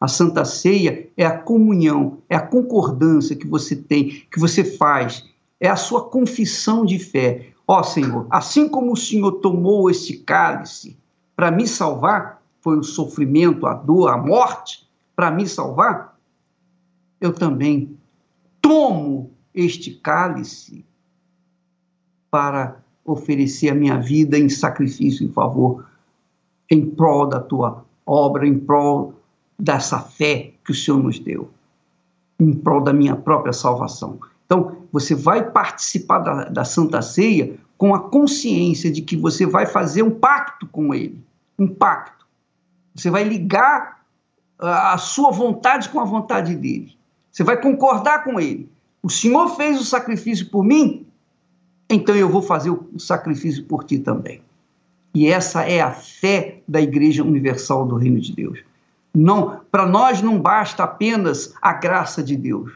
[0.00, 5.24] A Santa Ceia é a comunhão, é a concordância que você tem, que você faz,
[5.58, 7.48] é a sua confissão de fé.
[7.70, 10.98] Ó Senhor, assim como o Senhor tomou este cálice
[11.36, 16.18] para me salvar, foi o sofrimento, a dor, a morte para me salvar,
[17.20, 17.98] eu também
[18.62, 20.82] tomo este cálice
[22.30, 25.86] para oferecer a minha vida em sacrifício em favor,
[26.70, 29.14] em prol da tua obra, em prol
[29.58, 31.50] dessa fé que o Senhor nos deu,
[32.40, 34.18] em prol da minha própria salvação.
[34.46, 39.66] Então, você vai participar da, da Santa Ceia com a consciência de que você vai
[39.66, 41.22] fazer um pacto com Ele.
[41.58, 42.26] Um pacto.
[42.94, 43.98] Você vai ligar
[44.58, 46.96] a sua vontade com a vontade dele.
[47.30, 48.68] Você vai concordar com ele.
[49.02, 51.06] O Senhor fez o sacrifício por mim,
[51.88, 54.42] então eu vou fazer o sacrifício por ti também.
[55.14, 58.58] E essa é a fé da Igreja Universal do Reino de Deus.
[59.14, 62.72] Não, para nós não basta apenas a graça de Deus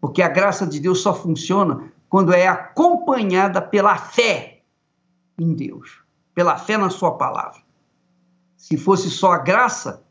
[0.00, 4.62] porque a graça de Deus só funciona quando é acompanhada pela fé
[5.38, 6.00] em Deus,
[6.34, 7.60] pela fé na Sua palavra.
[8.56, 10.02] Se fosse só a graça,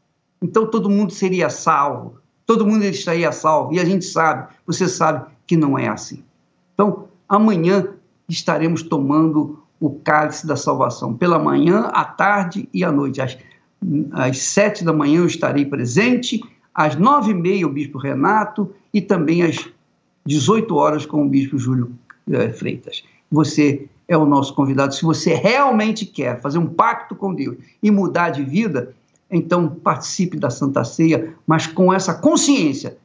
[0.41, 3.73] então todo mundo seria salvo, todo mundo estaria salvo.
[3.73, 6.23] E a gente sabe, você sabe que não é assim.
[6.73, 7.93] Então, amanhã
[8.27, 13.21] estaremos tomando o cálice da salvação, pela manhã, à tarde e à noite.
[13.21, 13.37] Às,
[14.11, 16.41] às sete da manhã eu estarei presente,
[16.73, 19.69] às nove e meia o bispo Renato e também às
[20.25, 21.91] 18 horas com o Bispo Júlio
[22.31, 23.03] eh, Freitas.
[23.31, 24.93] Você é o nosso convidado.
[24.93, 28.93] Se você realmente quer fazer um pacto com Deus e mudar de vida,
[29.29, 32.97] então participe da Santa Ceia, mas com essa consciência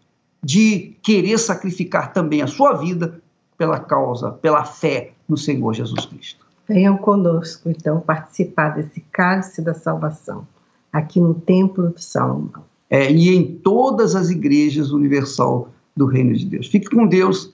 [0.43, 3.21] de querer sacrificar também a sua vida
[3.57, 6.45] pela causa, pela fé no Senhor Jesus Cristo.
[6.67, 10.47] Venham conosco, então, participar desse cálice da salvação,
[10.93, 12.65] aqui no Templo de Salomão.
[12.89, 16.67] É, e em todas as igrejas universal do reino de Deus.
[16.67, 17.53] Fique com Deus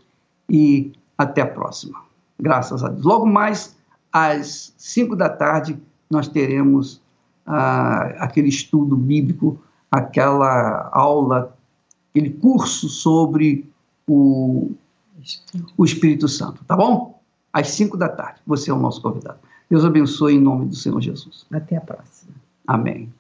[0.49, 2.03] e até a próxima.
[2.39, 3.05] Graças a Deus.
[3.05, 3.77] Logo mais
[4.13, 5.79] às 5 da tarde,
[6.11, 7.01] nós teremos
[7.47, 9.61] ah, aquele estudo bíblico,
[9.91, 11.57] aquela aula,
[12.11, 13.69] aquele curso sobre
[14.07, 14.73] o,
[15.77, 17.21] o Espírito Santo, tá bom?
[17.53, 18.41] Às 5 da tarde.
[18.47, 19.39] Você é o nosso convidado.
[19.69, 21.47] Deus abençoe em nome do Senhor Jesus.
[21.53, 22.35] Até a próxima.
[22.67, 23.13] Amém.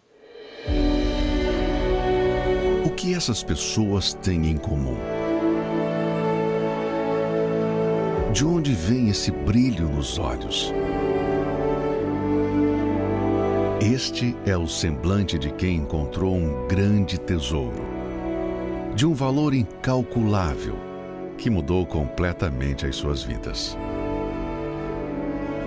[2.84, 4.96] O que essas pessoas têm em comum?
[8.32, 10.72] De onde vem esse brilho nos olhos?
[13.82, 17.82] Este é o semblante de quem encontrou um grande tesouro,
[18.94, 20.76] de um valor incalculável,
[21.36, 23.76] que mudou completamente as suas vidas.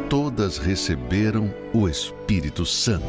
[0.09, 3.03] Todas receberam o Espírito Santo.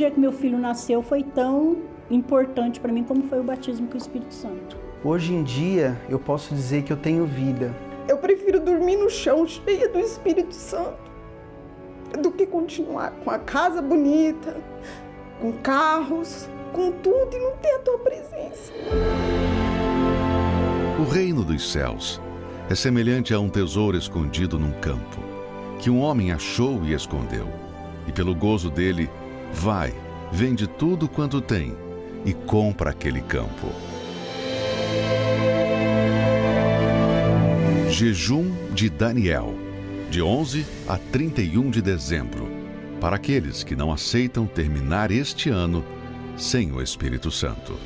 [0.00, 1.76] Dia que meu filho nasceu foi tão
[2.10, 4.78] importante para mim como foi o batismo com o Espírito Santo.
[5.04, 7.76] Hoje em dia, eu posso dizer que eu tenho vida.
[8.08, 10.96] Eu prefiro dormir no chão cheia do Espírito Santo
[12.18, 14.56] do que continuar com a casa bonita,
[15.38, 18.72] com carros, com tudo e não ter a tua presença.
[20.98, 22.18] O reino dos céus
[22.70, 25.20] é semelhante a um tesouro escondido num campo,
[25.78, 27.46] que um homem achou e escondeu.
[28.08, 29.10] E pelo gozo dele,
[29.52, 29.94] vai,
[30.32, 31.76] vende tudo quanto tem
[32.24, 33.68] e compra aquele campo.
[37.90, 39.54] Jejum de Daniel
[40.10, 42.48] de 11 a 31 de dezembro,
[43.00, 45.84] para aqueles que não aceitam terminar este ano
[46.36, 47.78] sem o Espírito Santo.